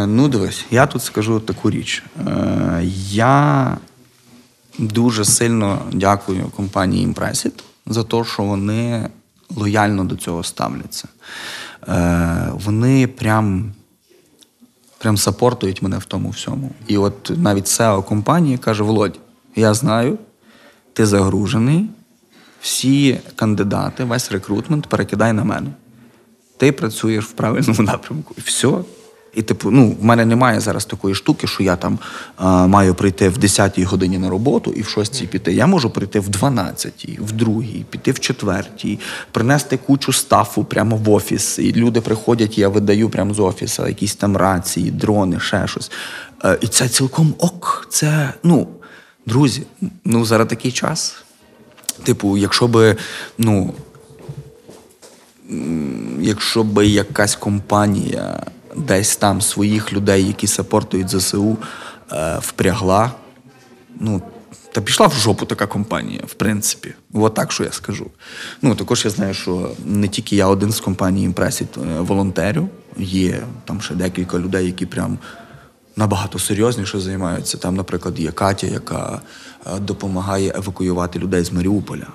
Ну, 0.06 0.28
дивись, 0.28 0.64
я 0.70 0.86
тут 0.86 1.02
скажу 1.02 1.40
таку 1.40 1.70
річ. 1.70 2.02
Я 3.10 3.76
дуже 4.78 5.24
сильно 5.24 5.82
дякую 5.92 6.44
компанії 6.56 7.06
Impressed 7.06 7.52
за 7.86 8.04
те, 8.04 8.24
що 8.24 8.42
вони 8.42 9.08
лояльно 9.56 10.04
до 10.04 10.16
цього 10.16 10.42
ставляться. 10.42 11.08
Е, 11.88 12.48
вони 12.52 13.06
прям. 13.06 13.72
Прям 14.98 15.16
сапортують 15.16 15.82
мене 15.82 15.98
в 15.98 16.04
тому 16.04 16.30
всьому. 16.30 16.70
І 16.86 16.98
от 16.98 17.32
навіть 17.36 17.64
SEO 17.64 18.04
компанії 18.04 18.58
каже: 18.58 18.82
Володь, 18.82 19.18
я 19.56 19.74
знаю, 19.74 20.18
ти 20.92 21.06
загружений, 21.06 21.88
всі 22.60 23.20
кандидати, 23.36 24.04
весь 24.04 24.32
рекрутмент 24.32 24.86
перекидай 24.86 25.32
на 25.32 25.44
мене. 25.44 25.70
Ти 26.56 26.72
працюєш 26.72 27.24
в 27.24 27.32
правильному 27.32 27.82
напрямку. 27.92 28.34
І 28.38 28.40
все. 28.40 28.78
І, 29.34 29.42
типу, 29.42 29.70
ну, 29.70 29.96
в 30.00 30.04
мене 30.04 30.24
немає 30.24 30.60
зараз 30.60 30.84
такої 30.84 31.14
штуки, 31.14 31.46
що 31.46 31.62
я 31.62 31.76
там 31.76 31.98
а, 32.36 32.66
маю 32.66 32.94
прийти 32.94 33.28
в 33.28 33.38
10-й 33.38 33.84
годині 33.84 34.18
на 34.18 34.30
роботу 34.30 34.72
і 34.72 34.82
в 34.82 34.86
6-й 34.86 35.26
піти. 35.26 35.52
Я 35.52 35.66
можу 35.66 35.90
прийти 35.90 36.20
в 36.20 36.28
12-й, 36.28 37.18
в 37.18 37.32
2-й, 37.32 37.84
піти 37.90 38.12
в 38.12 38.14
4-й, 38.14 38.98
принести 39.30 39.76
кучу 39.76 40.12
стафу 40.12 40.64
прямо 40.64 40.96
в 40.96 41.10
офіс. 41.10 41.58
І 41.58 41.72
люди 41.72 42.00
приходять, 42.00 42.58
я 42.58 42.68
видаю 42.68 43.10
прямо 43.10 43.34
з 43.34 43.38
офісу 43.38 43.86
якісь 43.86 44.14
там 44.14 44.36
рації, 44.36 44.90
дрони, 44.90 45.40
ще 45.40 45.66
щось. 45.66 45.90
Е, 46.44 46.58
і 46.60 46.66
це 46.66 46.88
цілком 46.88 47.34
ок. 47.38 47.86
Це, 47.90 48.32
ну, 48.42 48.68
друзі, 49.26 49.62
ну, 50.04 50.24
зараз 50.24 50.48
такий 50.48 50.72
час. 50.72 51.16
Типу, 52.02 52.36
якщо 52.36 52.68
би, 52.68 52.96
ну, 53.38 53.74
якщо 56.20 56.64
би 56.64 56.86
якась 56.86 57.36
компанія 57.36 58.46
десь 58.76 59.16
там 59.16 59.40
своїх 59.40 59.92
людей, 59.92 60.26
які 60.26 60.46
сапортують 60.46 61.08
ЗСУ, 61.08 61.56
е, 62.12 62.38
впрягла, 62.38 63.10
ну, 64.00 64.22
Та 64.72 64.80
пішла 64.80 65.06
в 65.06 65.12
жопу 65.12 65.46
така 65.46 65.66
компанія, 65.66 66.20
в 66.26 66.34
принципі. 66.34 66.94
От 67.12 67.34
так, 67.34 67.52
що 67.52 67.64
я 67.64 67.72
скажу. 67.72 68.06
Ну, 68.62 68.74
також 68.74 69.04
я 69.04 69.10
знаю, 69.10 69.34
що 69.34 69.70
не 69.84 70.08
тільки 70.08 70.36
я 70.36 70.46
один 70.46 70.72
з 70.72 70.80
компанії 70.80 71.26
імпресів 71.26 71.68
волонтерю, 71.98 72.68
є 72.96 73.42
там 73.64 73.80
ще 73.80 73.94
декілька 73.94 74.38
людей, 74.38 74.66
які 74.66 74.86
прям 74.86 75.18
набагато 75.96 76.38
серйозніше 76.38 77.00
займаються. 77.00 77.58
Там, 77.58 77.76
наприклад, 77.76 78.18
є 78.18 78.32
Катя, 78.32 78.66
яка 78.66 79.20
е, 79.66 79.78
допомагає 79.78 80.52
евакуювати 80.56 81.18
людей 81.18 81.44
з 81.44 81.52
Маріуполя. 81.52 82.06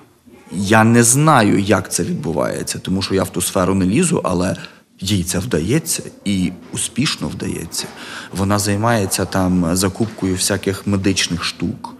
Я 0.51 0.83
не 0.83 1.03
знаю, 1.03 1.59
як 1.59 1.91
це 1.91 2.03
відбувається, 2.03 2.79
тому 2.79 3.01
що 3.01 3.15
я 3.15 3.23
в 3.23 3.29
ту 3.29 3.41
сферу 3.41 3.75
не 3.75 3.85
лізу, 3.85 4.21
але 4.23 4.55
їй 4.99 5.23
це 5.23 5.39
вдається 5.39 6.03
і 6.25 6.51
успішно 6.73 7.27
вдається. 7.27 7.85
Вона 8.31 8.59
займається 8.59 9.25
там 9.25 9.75
закупкою 9.75 10.35
всяких 10.35 10.87
медичних 10.87 11.43
штук. 11.43 11.93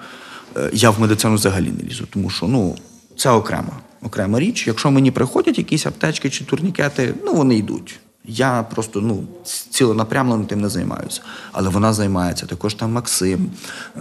Е, 0.57 0.69
я 0.73 0.89
в 0.89 1.01
медицину 1.01 1.36
взагалі 1.36 1.71
не 1.71 1.89
лізу, 1.89 2.05
тому 2.10 2.29
що 2.29 2.47
ну, 2.47 2.75
це 3.15 3.29
окрема 3.29 3.73
окрема 4.01 4.39
річ. 4.39 4.67
Якщо 4.67 4.91
мені 4.91 5.12
приходять 5.12 5.57
якісь 5.57 5.86
аптечки 5.86 6.29
чи 6.29 6.45
турнікети, 6.45 7.13
ну 7.25 7.33
вони 7.33 7.55
йдуть. 7.55 7.99
Я 8.25 8.63
просто 8.63 9.01
ну, 9.01 9.23
ціленапрямлено 9.69 10.45
тим 10.45 10.62
не 10.62 10.69
займаюся. 10.69 11.21
Але 11.51 11.69
вона 11.69 11.93
займається. 11.93 12.45
Також 12.45 12.73
там 12.73 12.91
Максим, 12.91 13.51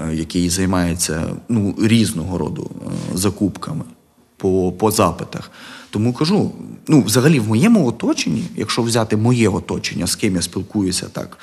е, 0.00 0.14
який 0.14 0.50
займається 0.50 1.24
ну, 1.48 1.74
різного 1.78 2.38
роду 2.38 2.70
е, 2.86 3.16
закупками 3.16 3.84
по 4.36 4.72
по 4.72 4.90
запитах. 4.90 5.50
Тому 5.90 6.12
кажу: 6.12 6.52
ну, 6.88 7.02
взагалі, 7.02 7.40
в 7.40 7.48
моєму 7.48 7.86
оточенні, 7.86 8.44
якщо 8.56 8.82
взяти 8.82 9.16
моє 9.16 9.48
оточення, 9.48 10.06
з 10.06 10.16
ким 10.16 10.36
я 10.36 10.42
спілкуюся 10.42 11.06
так 11.12 11.38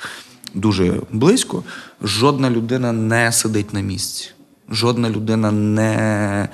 дуже 0.54 1.00
близько, 1.12 1.64
жодна 2.02 2.50
людина 2.50 2.92
не 2.92 3.32
сидить 3.32 3.74
на 3.74 3.80
місці. 3.80 4.30
Жодна 4.70 5.10
людина 5.10 5.50
не 5.50 6.48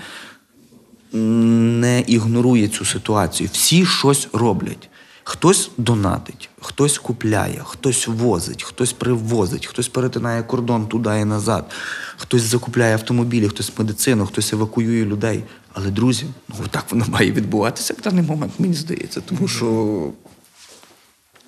не 1.13 2.01
ігнорує 2.01 2.69
цю 2.69 2.85
ситуацію. 2.85 3.51
Всі 3.53 3.87
щось 3.87 4.29
роблять. 4.33 4.89
Хтось 5.31 5.71
донатить, 5.77 6.51
хтось 6.61 6.99
купляє, 6.99 7.63
хтось 7.65 8.07
возить, 8.07 8.63
хтось 8.63 8.93
привозить, 8.93 9.67
хтось 9.67 9.89
перетинає 9.89 10.43
кордон 10.43 10.87
туди 10.87 11.21
і 11.21 11.25
назад, 11.25 11.71
хтось 12.17 12.43
закупляє 12.43 12.95
автомобілі, 12.95 13.49
хтось 13.49 13.79
медицину, 13.79 14.27
хтось 14.27 14.53
евакуює 14.53 15.05
людей. 15.05 15.45
Але, 15.73 15.91
друзі, 15.91 16.27
ну 16.49 16.67
так 16.71 16.85
воно 16.91 17.05
має 17.09 17.33
відбуватися 17.33 17.95
в 17.99 18.03
даний 18.03 18.25
момент, 18.25 18.53
мені 18.59 18.75
здається, 18.75 19.21
тому 19.21 19.49
що 19.49 20.11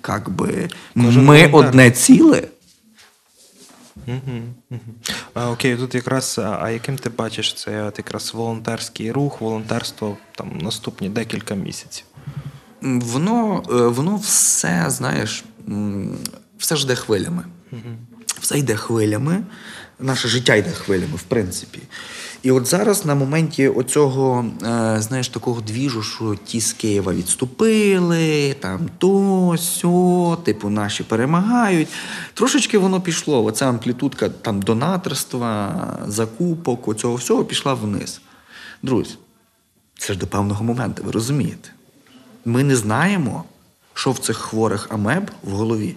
як 0.07 0.29
би, 0.29 0.69
ми 0.95 1.49
одне 1.51 1.91
ціле. 1.91 2.47
Угу, 4.07 4.41
угу. 4.69 4.79
А, 5.33 5.51
Окей, 5.51 5.77
тут 5.77 5.95
якраз, 5.95 6.39
а 6.39 6.69
яким 6.69 6.97
ти 6.97 7.09
бачиш 7.09 7.53
це 7.53 7.91
якраз 7.97 8.33
волонтерський 8.33 9.11
рух, 9.11 9.41
волонтерство 9.41 10.17
там 10.35 10.57
наступні 10.61 11.09
декілька 11.09 11.55
місяців? 11.55 12.05
Воно 12.83 13.63
е, 13.69 13.73
воно 13.73 14.15
все, 14.15 14.85
знаєш, 14.87 15.43
все 16.57 16.75
ж 16.75 16.85
йде 16.85 16.95
хвилями. 16.95 17.43
Все 18.39 18.59
йде 18.59 18.75
хвилями, 18.75 19.43
наше 19.99 20.27
життя 20.27 20.55
йде 20.55 20.71
хвилями, 20.71 21.15
в 21.15 21.23
принципі. 21.23 21.79
І 22.43 22.51
от 22.51 22.65
зараз 22.65 23.05
на 23.05 23.15
моменті 23.15 23.67
оцього, 23.67 24.45
е, 24.63 25.01
знаєш, 25.01 25.27
такого 25.29 25.61
двіжу, 25.61 26.03
що 26.03 26.35
ті 26.45 26.61
з 26.61 26.73
Києва 26.73 27.13
відступили, 27.13 28.55
там 28.59 28.89
то, 28.97 29.55
сьо, 29.59 30.37
типу, 30.45 30.69
наші 30.69 31.03
перемагають. 31.03 31.87
Трошечки 32.33 32.77
воно 32.77 33.01
пішло. 33.01 33.43
Оця 33.43 33.69
амплітудка 33.69 34.29
там 34.29 34.61
донаторства, 34.61 35.75
закупок, 36.07 36.87
оцього 36.87 37.15
всього 37.15 37.45
пішла 37.45 37.73
вниз. 37.73 38.21
Друзі, 38.81 39.15
це 39.97 40.13
ж 40.13 40.19
до 40.19 40.27
певного 40.27 40.63
моменту, 40.63 41.03
ви 41.03 41.11
розумієте? 41.11 41.69
Ми 42.45 42.63
не 42.63 42.75
знаємо, 42.75 43.43
що 43.93 44.11
в 44.11 44.19
цих 44.19 44.37
хворих 44.37 44.87
амеб 44.91 45.31
в 45.43 45.51
голові. 45.51 45.95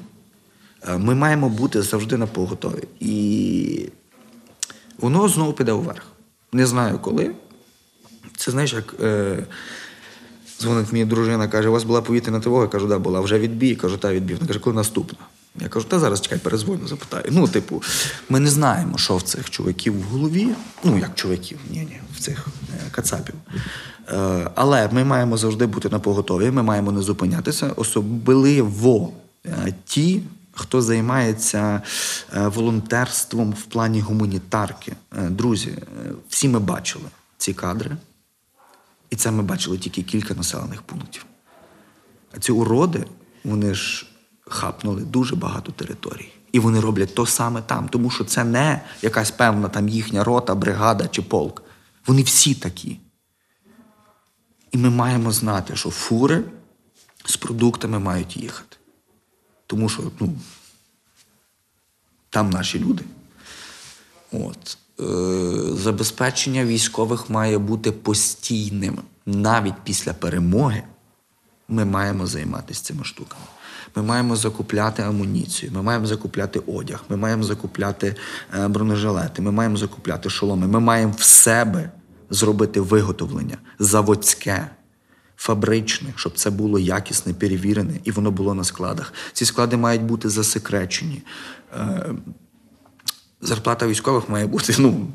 Е, 0.88 0.98
ми 0.98 1.14
маємо 1.14 1.48
бути 1.48 1.82
завжди 1.82 2.16
на 2.16 2.26
поготові. 2.26 2.82
І 3.00 3.88
воно 4.98 5.28
знову 5.28 5.52
піде 5.52 5.72
вверх. 5.72 6.02
Не 6.52 6.66
знаю 6.66 6.98
коли. 6.98 7.34
Це 8.36 8.50
знаєш, 8.50 8.72
як 8.72 8.94
е, 9.02 9.46
дзвонить 10.60 10.92
мені 10.92 11.04
дружина, 11.04 11.48
каже, 11.48 11.68
у 11.68 11.72
вас 11.72 11.84
була 11.84 12.02
повітряна 12.02 12.40
тривога, 12.40 12.62
я 12.62 12.68
кажу, 12.68 12.86
да, 12.86 12.98
була, 12.98 13.20
вже 13.20 13.38
відбій. 13.38 13.76
Кажу, 13.76 13.98
та 13.98 14.12
відбій. 14.12 14.34
Вона 14.34 14.46
каже, 14.46 14.60
коли 14.60 14.76
наступна? 14.76 15.18
Я 15.60 15.68
кажу, 15.68 15.86
та 15.88 15.98
зараз 15.98 16.20
чекай, 16.20 16.38
перезвоню, 16.38 16.88
запитаю. 16.88 17.24
Ну, 17.30 17.48
типу, 17.48 17.82
ми 18.28 18.40
не 18.40 18.50
знаємо, 18.50 18.98
що 18.98 19.16
в 19.16 19.22
цих 19.22 19.50
чуваків 19.50 20.00
в 20.00 20.02
голові. 20.02 20.48
Ну, 20.84 20.98
як 20.98 21.14
чуваків, 21.14 21.58
ні, 21.70 21.78
ні, 21.78 22.00
в 22.16 22.20
цих 22.20 22.46
е, 22.74 22.90
кацапів. 22.90 23.34
Е, 24.08 24.50
але 24.54 24.88
ми 24.92 25.04
маємо 25.04 25.36
завжди 25.36 25.66
бути 25.66 25.88
на 25.88 25.98
поготові, 25.98 26.50
ми 26.50 26.62
маємо 26.62 26.92
не 26.92 27.02
зупинятися, 27.02 27.72
особливо 27.76 29.12
е, 29.46 29.74
ті, 29.84 30.22
хто 30.52 30.82
займається 30.82 31.82
е, 32.36 32.48
волонтерством 32.48 33.52
в 33.52 33.62
плані 33.62 34.00
гуманітарки. 34.00 34.92
Друзі, 35.12 35.78
всі 36.28 36.48
ми 36.48 36.58
бачили 36.58 37.04
ці 37.38 37.54
кадри, 37.54 37.96
і 39.10 39.16
це 39.16 39.30
ми 39.30 39.42
бачили 39.42 39.78
тільки 39.78 40.02
кілька 40.02 40.34
населених 40.34 40.82
пунктів. 40.82 41.26
А 42.36 42.38
ці 42.38 42.52
уроди, 42.52 43.04
вони 43.44 43.74
ж 43.74 44.06
хапнули 44.48 45.02
дуже 45.02 45.36
багато 45.36 45.72
територій. 45.72 46.32
І 46.52 46.58
вони 46.58 46.80
роблять 46.80 47.14
то 47.14 47.26
саме 47.26 47.62
там, 47.62 47.88
тому 47.88 48.10
що 48.10 48.24
це 48.24 48.44
не 48.44 48.80
якась 49.02 49.30
певна 49.30 49.68
там 49.68 49.88
їхня 49.88 50.24
рота, 50.24 50.54
бригада 50.54 51.08
чи 51.08 51.22
полк. 51.22 51.62
Вони 52.06 52.22
всі 52.22 52.54
такі. 52.54 52.98
І 54.72 54.78
ми 54.78 54.90
маємо 54.90 55.32
знати, 55.32 55.76
що 55.76 55.90
фури 55.90 56.44
з 57.24 57.36
продуктами 57.36 57.98
мають 57.98 58.36
їхати. 58.36 58.76
Тому 59.66 59.88
що 59.88 60.02
ну, 60.20 60.34
там 62.30 62.50
наші 62.50 62.78
люди. 62.78 63.04
От. 64.32 64.78
Е, 65.00 65.04
Забезпечення 65.76 66.64
військових 66.64 67.30
має 67.30 67.58
бути 67.58 67.92
постійним. 67.92 68.98
Навіть 69.26 69.74
після 69.84 70.12
перемоги 70.12 70.82
ми 71.68 71.84
маємо 71.84 72.26
займатися 72.26 72.84
цими 72.84 73.04
штуками. 73.04 73.44
Ми 73.96 74.02
маємо 74.02 74.36
закупляти 74.36 75.02
амуніцію, 75.02 75.72
ми 75.72 75.82
маємо 75.82 76.06
закупляти 76.06 76.58
одяг, 76.66 77.04
ми 77.08 77.16
маємо 77.16 77.42
закупляти 77.42 78.16
е, 78.58 78.68
бронежилети, 78.68 79.42
ми 79.42 79.52
маємо 79.52 79.76
закупляти 79.76 80.30
шоломи. 80.30 80.66
Ми 80.66 80.80
маємо 80.80 81.14
в 81.18 81.22
себе 81.22 81.90
зробити 82.30 82.80
виготовлення 82.80 83.58
заводське 83.78 84.70
фабричних, 85.36 86.18
щоб 86.18 86.34
це 86.34 86.50
було 86.50 86.78
якісне, 86.78 87.34
перевірене, 87.34 88.00
і 88.04 88.10
воно 88.10 88.30
було 88.30 88.54
на 88.54 88.64
складах. 88.64 89.12
Ці 89.32 89.44
склади 89.44 89.76
мають 89.76 90.02
бути 90.02 90.28
засекречені. 90.28 91.22
Е, 91.74 92.06
зарплата 93.40 93.86
військових 93.86 94.28
має 94.28 94.46
бути 94.46 94.74
ну, 94.78 95.06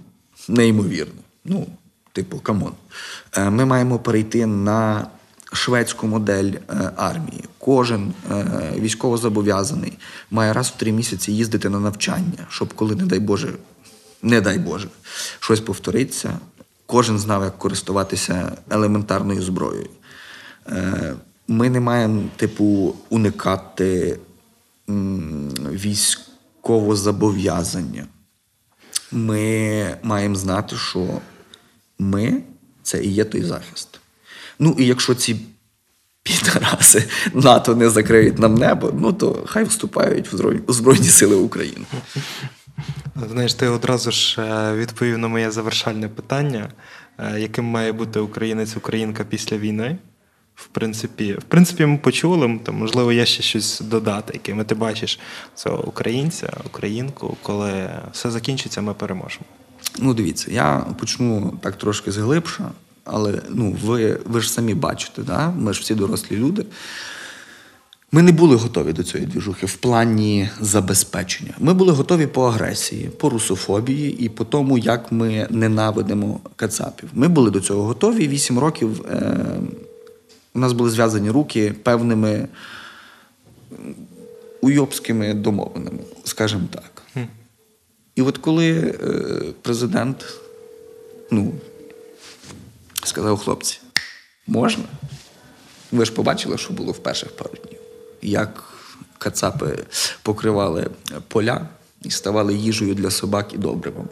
неймовірна. 0.48 1.22
Ну, 1.46 1.68
типу, 2.14 2.40
come 2.40 2.59
on. 2.59 2.74
Е, 3.38 3.50
ми 3.50 3.66
маємо 3.66 4.00
перейти 4.00 4.46
на 4.46 5.08
шведську 5.54 6.08
модель 6.08 6.52
е, 6.54 6.92
армії. 6.96 7.44
Кожен 7.58 8.14
військовозобов'язаний 8.78 9.98
має 10.32 10.54
раз 10.54 10.68
в 10.68 10.78
три 10.78 10.92
місяці 10.92 11.32
їздити 11.32 11.70
на 11.70 11.80
навчання, 11.80 12.48
щоб 12.50 12.74
коли, 12.74 12.96
не 12.96 13.06
дай 13.06 13.20
Боже, 13.20 13.54
не 14.22 14.42
дай 14.42 14.60
Боже, 14.60 14.88
щось 15.40 15.60
повториться. 15.60 16.40
Кожен 16.86 17.20
знав, 17.20 17.44
як 17.44 17.58
користуватися 17.58 18.52
елементарною 18.70 19.42
зброєю. 19.42 19.90
Е, 20.68 21.16
ми 21.48 21.70
не 21.70 21.80
маємо, 21.80 22.24
типу, 22.36 22.96
уникати 23.10 24.20
військового 25.72 26.96
зобов'язання. 26.96 28.06
Ми 29.12 29.98
маємо 30.04 30.36
знати, 30.36 30.76
що 30.76 31.22
ми 32.00 32.42
це 32.84 33.04
і 33.04 33.14
є 33.14 33.26
той 33.26 33.44
захист. 33.44 34.01
Ну, 34.64 34.76
і 34.80 34.86
якщо 34.86 35.16
ці 35.16 35.36
підараси 36.24 37.04
НАТО 37.34 37.76
не 37.76 37.90
закриють 37.90 38.40
нам 38.40 38.56
небо, 38.56 38.94
ну 39.00 39.14
то 39.14 39.44
хай 39.46 39.64
вступають 39.64 40.34
в 40.34 40.72
Збройні 40.74 41.08
Сили 41.08 41.36
України. 41.36 41.86
Знаєш, 43.30 43.54
ти 43.54 43.68
одразу 43.68 44.12
ж 44.12 44.42
е, 44.42 44.76
відповів 44.76 45.18
на 45.18 45.28
моє 45.28 45.52
завершальне 45.52 46.10
питання, 46.10 46.70
е, 47.18 47.40
яким 47.40 47.66
має 47.66 47.92
бути 47.92 48.20
українець 48.20 48.78
українка 48.78 49.24
після 49.24 49.58
війни. 49.58 49.98
В 50.56 50.68
принципі, 50.68 51.34
в 51.34 51.44
принципі, 51.44 51.86
ми 51.86 51.98
почули, 51.98 52.60
то 52.64 52.74
можливо 52.74 53.12
є 53.12 53.26
ще 53.26 53.44
щось 53.44 53.82
додати, 53.82 54.34
якими 54.34 54.64
ти 54.64 54.76
бачиш 54.76 55.20
цього 55.56 55.88
українця, 55.88 56.54
українку, 56.66 57.38
коли 57.42 57.90
все 58.12 58.32
закінчиться, 58.32 58.82
ми 58.82 58.94
переможемо. 58.94 59.46
Ну, 60.00 60.14
дивіться, 60.14 60.52
я 60.52 60.86
почну 61.00 61.60
так 61.62 61.76
трошки 61.76 62.12
зглибше, 62.12 62.64
але 63.04 63.42
ну, 63.50 63.78
ви 63.84 64.20
ви 64.26 64.42
ж 64.42 64.52
самі 64.52 64.74
бачите, 64.74 65.22
да? 65.22 65.50
ми 65.50 65.74
ж 65.74 65.82
всі 65.82 65.96
дорослі 65.96 66.36
люди. 66.38 66.66
Ми 68.14 68.22
не 68.22 68.32
були 68.32 68.56
готові 68.56 68.94
до 68.94 69.04
цієї 69.04 69.30
двіжухи 69.30 69.66
в 69.66 69.76
плані 69.76 70.50
забезпечення. 70.62 71.54
Ми 71.60 71.74
були 71.74 71.94
готові 71.94 72.28
по 72.28 72.44
агресії, 72.44 73.10
по 73.18 73.30
русофобії 73.30 74.26
і 74.26 74.30
по 74.30 74.46
тому, 74.46 74.78
як 74.78 75.12
ми 75.12 75.48
ненавидимо 75.50 76.40
кацапів. 76.56 77.10
Ми 77.14 77.28
були 77.28 77.52
до 77.52 77.60
цього 77.60 77.84
готові. 77.84 78.28
Вісім 78.28 78.60
років 78.60 79.06
е, 79.06 79.38
у 80.54 80.60
нас 80.60 80.74
були 80.74 80.90
зв'язані 80.90 81.30
руки 81.30 81.76
певними 81.84 82.48
уйобськими 84.62 85.34
домовинами, 85.34 86.00
скажімо 86.24 86.64
так. 86.72 87.02
І 88.16 88.22
от 88.22 88.38
коли 88.38 88.72
е, 88.72 88.96
президент 89.62 90.26
ну, 91.32 91.54
сказав 93.04 93.38
хлопці, 93.38 93.80
можна? 94.48 94.84
Ви 95.92 96.06
ж 96.06 96.12
побачили, 96.12 96.58
що 96.58 96.74
було 96.74 96.92
в 96.92 96.98
перших 96.98 97.36
пару 97.36 97.54
днів 97.66 97.82
як 98.22 98.64
кацапи 99.18 99.80
покривали 100.24 100.90
поля 101.28 101.68
і 102.02 102.12
ставали 102.12 102.56
їжею 102.56 102.96
для 102.96 103.12
собак 103.12 103.54
і 103.54 103.58
добривами. 103.58 104.10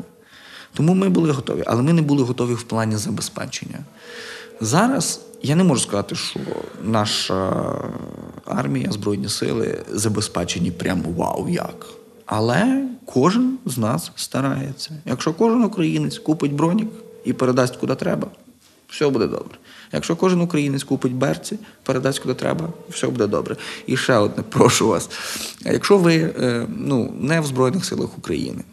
Тому 0.73 0.93
ми 0.93 1.09
були 1.09 1.31
готові, 1.31 1.63
але 1.67 1.81
ми 1.81 1.93
не 1.93 2.01
були 2.01 2.23
готові 2.23 2.53
в 2.53 2.63
плані 2.63 2.95
забезпечення. 2.95 3.79
Зараз 4.61 5.21
я 5.41 5.55
не 5.55 5.63
можу 5.63 5.81
сказати, 5.81 6.15
що 6.15 6.39
наша 6.83 7.63
армія, 8.45 8.91
Збройні 8.91 9.29
сили 9.29 9.85
забезпечені 9.91 10.71
прямо 10.71 11.03
вау 11.17 11.49
як. 11.49 11.85
Але 12.25 12.87
кожен 13.05 13.57
з 13.65 13.77
нас 13.77 14.11
старається. 14.15 14.91
Якщо 15.05 15.33
кожен 15.33 15.63
українець 15.63 16.17
купить 16.17 16.53
бронік 16.53 16.89
і 17.25 17.33
передасть 17.33 17.75
куди 17.75 17.95
треба, 17.95 18.27
все 18.89 19.09
буде 19.09 19.27
добре. 19.27 19.57
Якщо 19.91 20.15
кожен 20.15 20.41
українець 20.41 20.83
купить 20.83 21.13
берці, 21.13 21.59
передасть 21.83 22.19
куди 22.19 22.33
треба, 22.33 22.69
все 22.89 23.07
буде 23.07 23.27
добре. 23.27 23.55
І 23.87 23.97
ще 23.97 24.15
одне, 24.15 24.43
прошу 24.49 24.87
вас. 24.87 25.09
Якщо 25.65 25.97
ви 25.97 26.15
е, 26.15 26.65
ну, 26.77 27.13
не 27.19 27.41
в 27.41 27.45
Збройних 27.45 27.85
силах 27.85 28.17
України, 28.17 28.63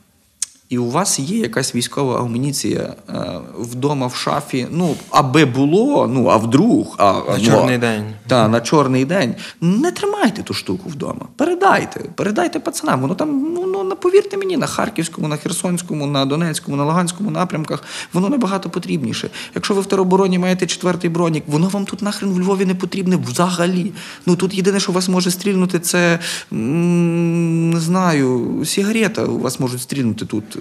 і 0.68 0.79
у 0.79 0.90
вас 0.90 1.18
є 1.18 1.38
якась 1.38 1.74
військова 1.74 2.20
амуніція 2.20 2.94
е, 3.09 3.40
вдома 3.59 4.07
в 4.07 4.14
шафі. 4.14 4.66
Ну, 4.70 4.96
аби 5.11 5.44
було, 5.44 6.07
ну 6.07 6.29
а 6.29 6.37
вдруг, 6.37 6.94
а 6.98 7.12
на 7.12 7.22
ну, 7.38 7.44
чорний 7.44 7.79
день. 7.79 8.05
Та, 8.26 8.48
на 8.48 8.61
чорний 8.61 9.05
день. 9.05 9.35
Не 9.61 9.92
тримайте 9.92 10.42
ту 10.42 10.55
штуку 10.55 10.88
вдома. 10.88 11.26
Передайте, 11.37 12.00
передайте 12.14 12.61
пацанам. 12.61 13.00
Воно 13.00 13.14
там, 13.14 13.52
ну, 13.55 13.65
ну 13.97 14.03
повірте 14.03 14.37
мені, 14.37 14.57
на 14.57 14.67
Харківському, 14.67 15.29
на 15.29 15.37
Херсонському, 15.37 16.07
на 16.07 16.27
Донецькому, 16.27 16.77
на 16.77 16.85
Луганському 16.85 17.31
напрямках 17.31 17.83
воно 18.13 18.29
набагато 18.29 18.71
потрібніше. 18.71 19.31
Якщо 19.55 19.75
ви 19.75 19.81
в 19.81 19.87
теробороні 19.87 20.39
маєте 20.39 20.67
четвертий 20.67 21.11
бронік, 21.11 21.45
воно 21.47 21.69
вам 21.69 21.85
тут 21.85 22.03
нахрен 22.03 22.33
в 22.33 22.41
Львові 22.41 22.65
не 22.65 22.75
потрібне 22.75 23.17
взагалі. 23.17 23.93
Ну 24.27 24.37
тут 24.37 24.55
єдине, 24.55 24.81
що 24.81 24.93
вас 24.93 25.09
може 25.09 25.31
стрільнути, 25.31 25.81
це 25.81 26.19
не 26.51 27.81
знаю, 27.81 28.63
сігарета 28.65 29.25
у 29.25 29.39
вас 29.39 29.61
можуть 29.61 29.81
стрільнути 29.81 30.27
тут. 30.27 30.57
Е, 30.57 30.61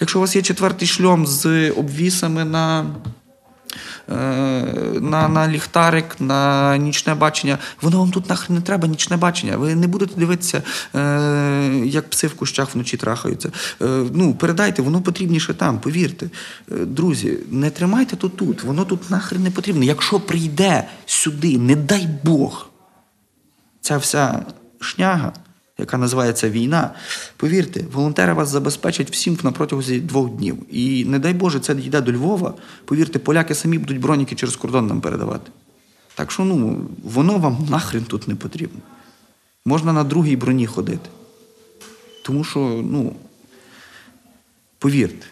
якщо 0.00 0.18
у 0.18 0.22
вас 0.22 0.36
є 0.36 0.42
четвертий 0.42 0.88
шльом 0.88 1.26
з 1.26 1.70
обвісами 1.70 2.44
на 2.44 2.86
на 5.00 5.28
на 5.28 5.48
ліхтарик, 5.48 6.16
на 6.20 6.76
нічне 6.76 7.14
бачення, 7.14 7.58
воно 7.82 7.98
вам 7.98 8.10
тут 8.10 8.28
нахрен 8.28 8.58
не 8.58 8.64
треба, 8.64 8.88
нічне 8.88 9.16
бачення. 9.16 9.56
Ви 9.56 9.74
не 9.74 9.86
будете 9.86 10.14
дивитися, 10.14 10.62
е, 10.94 11.82
як 11.84 12.10
пси 12.10 12.26
в 12.26 12.34
кущах 12.34 12.74
вночі 12.74 12.96
трахаються. 12.96 13.50
Ну, 14.12 14.34
Передайте, 14.34 14.82
воно 14.82 15.00
потрібніше 15.00 15.54
там, 15.54 15.78
повірте. 15.78 16.30
Друзі, 16.68 17.38
не 17.50 17.70
тримайте 17.70 18.16
то 18.16 18.28
тут, 18.28 18.62
воно 18.62 18.84
тут 18.84 19.10
нахрен 19.10 19.42
не 19.42 19.50
потрібно. 19.50 19.84
Якщо 19.84 20.20
прийде 20.20 20.88
сюди, 21.06 21.58
не 21.58 21.76
дай 21.76 22.08
Бог, 22.24 22.68
ця 23.80 23.96
вся 23.96 24.42
шняга 24.80 25.32
яка 25.78 25.98
називається 25.98 26.50
війна, 26.50 26.90
повірте, 27.36 27.84
волонтери 27.92 28.32
вас 28.32 28.48
забезпечать 28.48 29.10
всім 29.10 29.38
на 29.42 29.52
протязі 29.52 30.00
двох 30.00 30.30
днів. 30.30 30.56
І 30.70 31.04
не 31.04 31.18
дай 31.18 31.34
Боже, 31.34 31.60
це 31.60 31.72
йде 31.72 32.00
до 32.00 32.12
Львова. 32.12 32.54
Повірте, 32.84 33.18
поляки 33.18 33.54
самі 33.54 33.78
будуть 33.78 34.00
броніки 34.00 34.34
через 34.34 34.56
кордон 34.56 34.86
нам 34.86 35.00
передавати. 35.00 35.50
Так 36.14 36.30
що 36.30 36.44
ну, 36.44 36.86
воно 37.04 37.38
вам 37.38 37.66
нахрен 37.70 38.04
тут 38.04 38.28
не 38.28 38.34
потрібно. 38.34 38.80
Можна 39.64 39.92
на 39.92 40.04
другій 40.04 40.36
броні 40.36 40.66
ходити. 40.66 41.10
Тому 42.22 42.44
що, 42.44 42.58
ну, 42.90 43.16
повірте, 44.78 45.26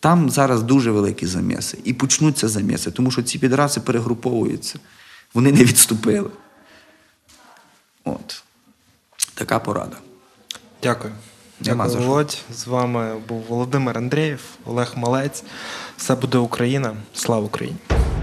там 0.00 0.30
зараз 0.30 0.62
дуже 0.62 0.90
великі 0.90 1.26
заміси. 1.26 1.78
І 1.84 1.92
почнуться 1.92 2.48
заміси, 2.48 2.90
тому 2.90 3.10
що 3.10 3.22
ці 3.22 3.38
підраси 3.38 3.80
перегруповуються. 3.80 4.78
Вони 5.34 5.52
не 5.52 5.64
відступили. 5.64 6.30
От. 8.04 8.42
Така 9.34 9.58
порада. 9.58 9.96
Дякую. 10.82 11.12
Нема 11.60 11.86
Дякую, 11.88 12.06
Володь. 12.06 12.38
З 12.52 12.66
вами 12.66 13.14
був 13.28 13.42
Володимир 13.48 13.98
Андрієв, 13.98 14.40
Олег 14.66 14.92
Малець. 14.96 15.44
Все 15.96 16.14
буде 16.14 16.38
Україна. 16.38 16.96
Слава 17.14 17.46
Україні! 17.46 17.76